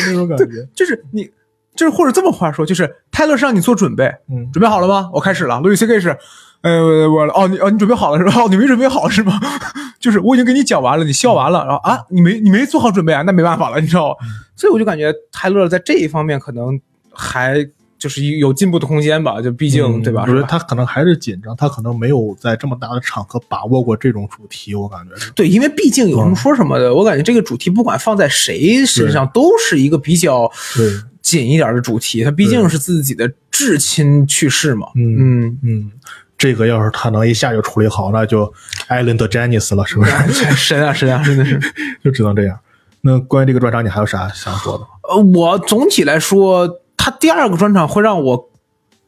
[0.09, 0.69] 那种感觉。
[0.75, 1.31] 就是你，
[1.77, 5.11] 就是或者这么话说，就是泰勒是让你做准备，嗯准备好了吗？
[5.13, 5.61] 我开始了。
[5.61, 6.17] 路易 C K 是，
[6.63, 8.33] 呃，我哦你哦你准备好了是吧？
[8.43, 9.39] 哦你没准备好是吗？
[10.01, 14.17] 就是我已经给你讲完了，你笑完了，然后啊你没你没做好准备啊，那没办法了，你知道吗？
[14.57, 16.81] 所以我就感觉泰勒在这一方面可能
[17.13, 17.67] 还
[17.99, 20.21] 就是有进步的空间吧，就毕竟、嗯对吧？
[20.23, 25.31] 我觉得是他可能还是紧张，他可能没有在这么大的场合把握过这种主题，我感觉是。
[25.33, 30.87] 对，因为毕竟有什么说什么的，我感觉这个主题不管放在谁身上，都是一个比较对，
[31.27, 32.23] 紧一点的主题。
[32.23, 34.87] 他毕竟是自己的至亲去世嘛。
[34.95, 35.91] 嗯嗯，嗯，
[36.39, 38.53] 这个要是他能一下就处理好，那就
[38.87, 40.13] 艾伦德詹尼斯了，是不是？
[40.55, 41.59] 神啊神啊，真的是。
[42.05, 42.57] 就只能这样。
[43.01, 44.85] 那关于这个专场，你还有啥想说的？
[45.11, 48.51] 呃，我总体来说，他第二个专场会让我，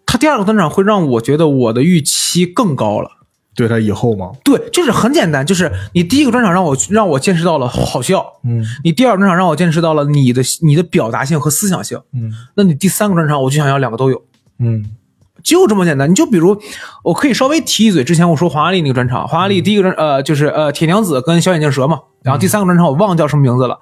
[0.04, 3.17] 他第二个专场会让我觉得我的预期更高了。
[3.58, 4.30] 对他以后吗？
[4.44, 14.22] 对，就是很简单，就是你第一个专场让我让我见识到了好笑，嗯你第二个专场让我见识到了你的你的表达性和思想性，嗯那你第三个专场我就想要两个都有。
[14.60, 14.84] 嗯
[15.42, 16.56] 就这么简单，你就比如，
[17.02, 23.80] 我可以稍微提一嘴，之前我说黄阿丽那个专场，黄阿丽第一个专呃就是呃铁娘子跟小眼镜蛇嘛，然后第三个专场我忘了叫什么名字了，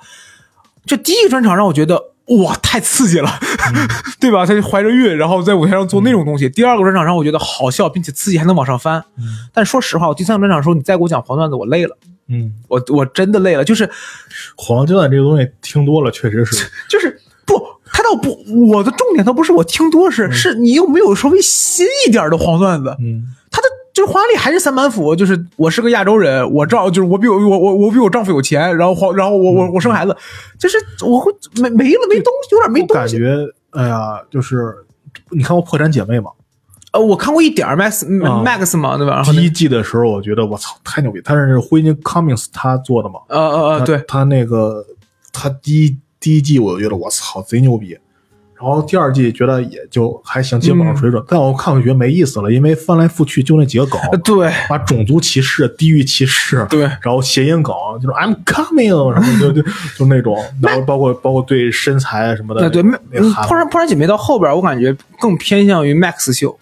[0.84, 3.30] 这第一个专场让我觉得哇太刺激了，
[4.18, 4.44] 对吧？
[4.44, 6.48] 他就怀着孕，然后在舞台上做那种东西。
[6.48, 9.04] 第二个专场让我觉得好笑，并且刺激，还能往上翻。
[9.52, 11.96] 但说实话，我第三个专场的时候，你再给我讲黄段子，我累了，
[12.28, 13.88] 嗯，我我真的累了，就是
[14.56, 16.68] 黄阶段这个东西听多了，确实是。
[16.90, 17.54] 就是不，
[17.92, 18.36] 他倒不，
[18.70, 22.96] 我的重点倒不是我听多是，是你有没有稍微新一点的黄段子。
[23.00, 30.14] 嗯他的就是华丽还是三板斧，就是我是个亚洲人，我丈就是我比我我我我比我丈夫有钱，然后黄然后我我我生孩子，
[30.58, 31.32] 就是我会
[31.62, 33.18] 没没了没东西，有点没我东西。
[33.18, 33.34] 感觉，
[33.70, 34.74] 哎呀，就是
[35.30, 36.30] 你看过《破产姐妹》吗？
[36.92, 39.22] 呃，我看过一点儿 Max 啊 Max 嘛，对吧？
[39.24, 43.20] 第一季的时候，我觉得我操太牛逼，但是辉尼 Cummings 他做的嘛。
[43.28, 44.84] 呃呃呃，对，他那个
[45.32, 47.98] 他第一第一季我就觉得我操贼牛逼，
[48.58, 51.22] 然后第二季觉得也就还行，基本上水准。
[51.28, 59.62] 但我看我觉得没意思了，因为翻来覆去就那几个梗， 呃对把种族歧视、地域歧视，对然后谐音梗就是 I'm coming，然后就就
[59.98, 66.58] 就那种，然后包括包括对身材什么的，对对，那嗯哈破产破产姐妹到后边，我感觉更偏向于 Max 秀。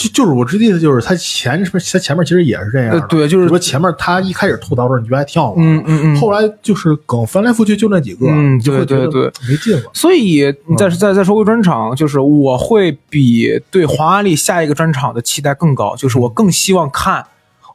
[0.00, 6.16] 就就是我之意思就是他前是不是他前面其实也是这样对就是说前面他一开始吐槽的时候你觉得还挺好玩，嗯嗯嗯。
[6.18, 8.26] 后来就是梗翻来覆去就那几个，
[8.64, 9.90] 对对觉得没劲了。
[9.92, 17.26] 所以你嗯再再再说回专场，就是我会比对黄阿丽下一个专场的期待更高，就是我更希望看，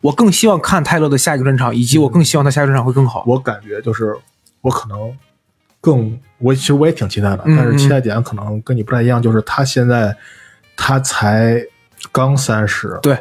[0.02, 3.24] 我更希望看泰勒的下一个专场，以及我更希望他下一个专场会更好。
[3.28, 4.16] 我感觉就是
[4.62, 4.98] 我可能
[5.80, 10.16] 更我其实我也挺期待的，嗯但是期待点可能跟你不太一样，就是他现在
[10.76, 11.62] 他才
[12.12, 13.18] 刚三十，对，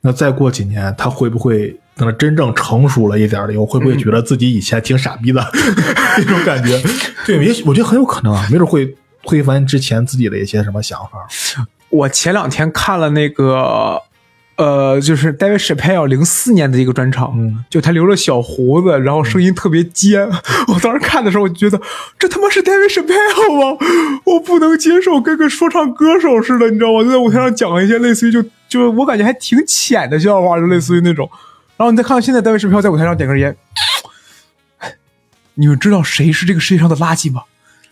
[0.00, 5.44] 那再过几年他会不会等他真正成熟了一点了以后，会不会觉得自己以前挺傻逼的、
[6.18, 6.80] 那种感觉？
[7.26, 11.28] 对，也许我觉得很有可能啊，没准会推翻之前自己的一些什么想法。
[11.90, 14.00] 我前两天看了那个，
[14.56, 20.28] 呃，就是 David Chappelle 零四年的一个专场，嗯就他留了小胡子，然后声音特别尖。
[20.68, 21.82] 我当时看的时候，我就觉得
[22.18, 23.78] 这他妈是 David Chappelle 吗？
[24.24, 27.02] 我不能接受，跟个说唱歌手似的，你知道吗？
[27.02, 31.28] 就在舞台上讲一些类似于就就我感觉还挺浅的笑话，就类似于那种。
[31.76, 33.56] 然后你再看看现在 David Chappelle 在舞台上点根烟，
[35.54, 37.42] 你们知道谁是这个世界上的垃圾吗？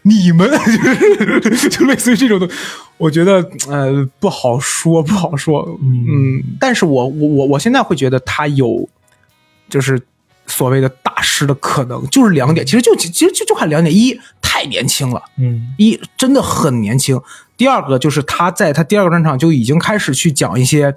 [0.02, 0.48] 你们
[1.42, 2.48] 就是就类似于这种的，
[3.00, 8.86] 我觉得呃不好说， 不好说，嗯，但是我我我我现在会觉得他有
[9.70, 10.00] 就是
[10.46, 17.18] 所谓的大师的可能，就是两点，其实就其实就就看两点，一太年轻了，嗯一真的很年轻，
[17.56, 20.94] 第二个就是他在他第二个专场就已经开始去讲一些，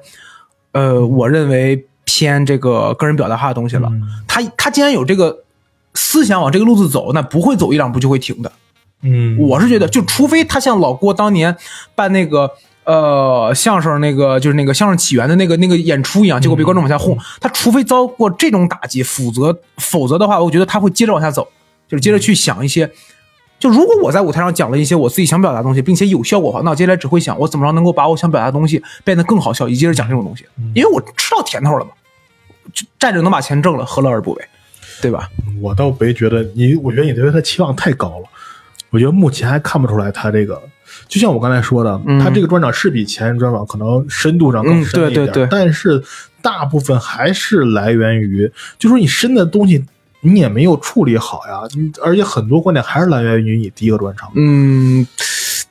[0.73, 3.87] 呃，我认为偏这个个人表达化的东西了。
[3.89, 5.43] 嗯他他既然有这个
[5.93, 8.51] 思想往这个路子走，那不会走一两步就会停的。
[9.03, 11.55] 嗯，我是觉得，就除非他像老郭当年
[11.93, 12.49] 办那个
[12.85, 21.47] 呃相声那个就是那个相声起源的那个那个演出一样，结果被观众往下轰，他除非遭过这种打击，否则否则的话，我觉得他会接着往下走，
[21.87, 22.89] 就是接着去想一些。
[23.59, 30.45] 就如果我在舞台上讲了一些我自己想表达的东西，并且有效果的话，那我接下来只会想我怎么着能够把我想表达的东西变得更好笑，以及接着讲这种东西，
[30.75, 31.91] 因为我吃到甜头了嘛，
[32.73, 34.45] 就站着能把钱挣了，何乐而不为，
[35.01, 35.29] 对吧？
[35.61, 38.25] 我倒没觉得你，我觉得你对他期望太高了。
[38.93, 40.61] 我觉得目前还看不出来他这个，
[41.07, 46.01] 就像我刚才说的，嗯他这个专场是比前任专访可能深度上更嗯深一点，对对对但是
[46.43, 49.83] 大部分还是来源于，就说你深的东西
[50.21, 54.31] 你也没有处理好呀，你而且很多观点还是来源于你第一个专场。
[54.35, 55.05] 嗯，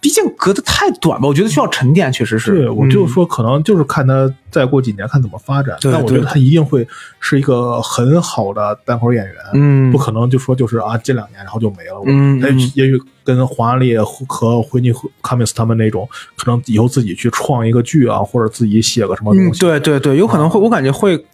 [0.03, 2.59] 毕竟隔得太短吧，我觉得需要沉淀，确实是。
[2.59, 3.09] 对，我就嗯。
[3.09, 6.87] 说可能就是看他再过几年看怎么发展，对但我觉得他一定会
[7.21, 9.93] 是一个很好的单口演员，嗯。
[9.93, 12.73] 不可能就说就是啊近两年然后就没了，他嗯嗯。
[12.75, 14.93] 也许跟黄安丽和惠妮
[15.23, 21.25] 卡米斯他们那种，可能以后自己去创一个剧啊，或者自己写个什么嗯，东西，对对对，有可能会，我感觉会，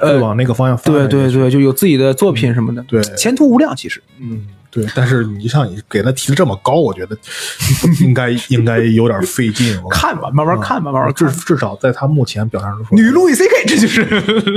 [0.00, 1.28] 会呃，往那个方向发展对。
[1.28, 4.02] 对对，就有自己的作品什么的，对前途无量，其实。
[4.18, 7.16] 嗯，对，但是你像你给他提的这么高，我觉得
[8.00, 9.80] 应该应该有点费劲。
[9.82, 11.34] 我看吧，慢慢看吧，慢慢至看。
[11.34, 14.02] 至少在他目前表现出说，女路易 C K，这就是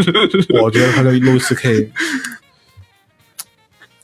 [0.61, 1.91] 我觉得他跟路易 C K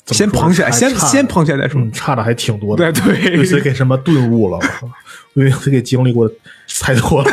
[0.07, 1.79] 先捧起来，先先捧起来再说。
[1.79, 2.91] 嗯，差的还挺多的。
[2.91, 4.89] 对对路易 C K 什么顿悟了，我操
[5.33, 6.29] 路易斯 K 经历过
[6.81, 7.31] 太多了。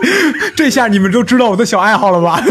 [0.56, 2.40] 这下你们都知道我的小爱好了吧？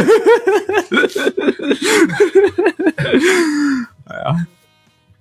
[4.06, 4.48] 哎呀，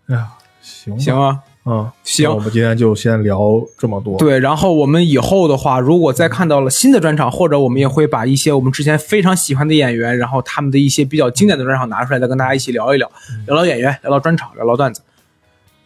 [0.08, 0.28] 哎呀
[0.60, 3.38] 行行啊，嗯，行我们今天就先聊
[3.78, 13.10] 这么多。，对，然后我们以后的话，如果再看到了新的专场，或者我们也会把一些我们之前非常喜欢的演员，然后他们的一些比较经典的专场拿出来，再跟大家一起聊一聊，
[13.46, 15.00] 聊聊演员，聊聊专场，聊聊段子。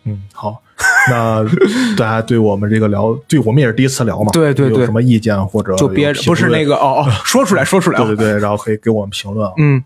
[0.05, 0.63] 嗯，好。
[1.11, 1.43] 那
[1.97, 9.53] 大家对我们这个聊，对我们也是第一次聊嘛，对对对有什么意见或者就憋着，不是那个哦哦， 说出来说出来啊，对对对，然后可以给我们评论啊。
[9.59, 9.83] 嗯，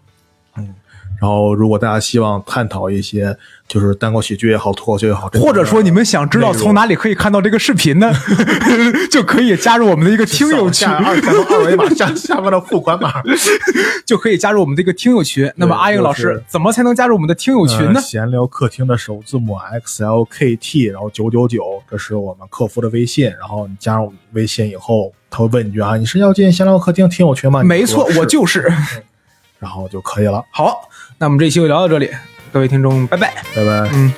[1.22, 8.10] 然后，如果大家希望探讨一些就是单口喜剧也好，脱口秀也好，或者说你们想知道从哪里可以看到这个视频呢，
[9.08, 13.22] 就可以加入我们的一个听友群，下二扫二维码下下方的付款码
[14.04, 15.48] 就可以加入我们这个听友群。
[15.54, 18.00] 那么阿英老就是师怎么才能加入我们的听友群呢呃？
[18.00, 23.26] 闲聊客厅的首字母 X L K T，然后九九九，这是我们客服的微信。
[23.38, 27.62] 然后你加入微信以后，他会问一句啊，你是要进闲聊客厅听友群吗？
[27.62, 28.68] 没错我就是。
[29.62, 30.44] 然后就可以了。
[30.50, 32.10] 好，那我们这期就聊到这里，
[32.52, 33.32] 各位听众，拜拜。
[33.54, 33.88] 拜拜。
[33.94, 34.12] 嗯。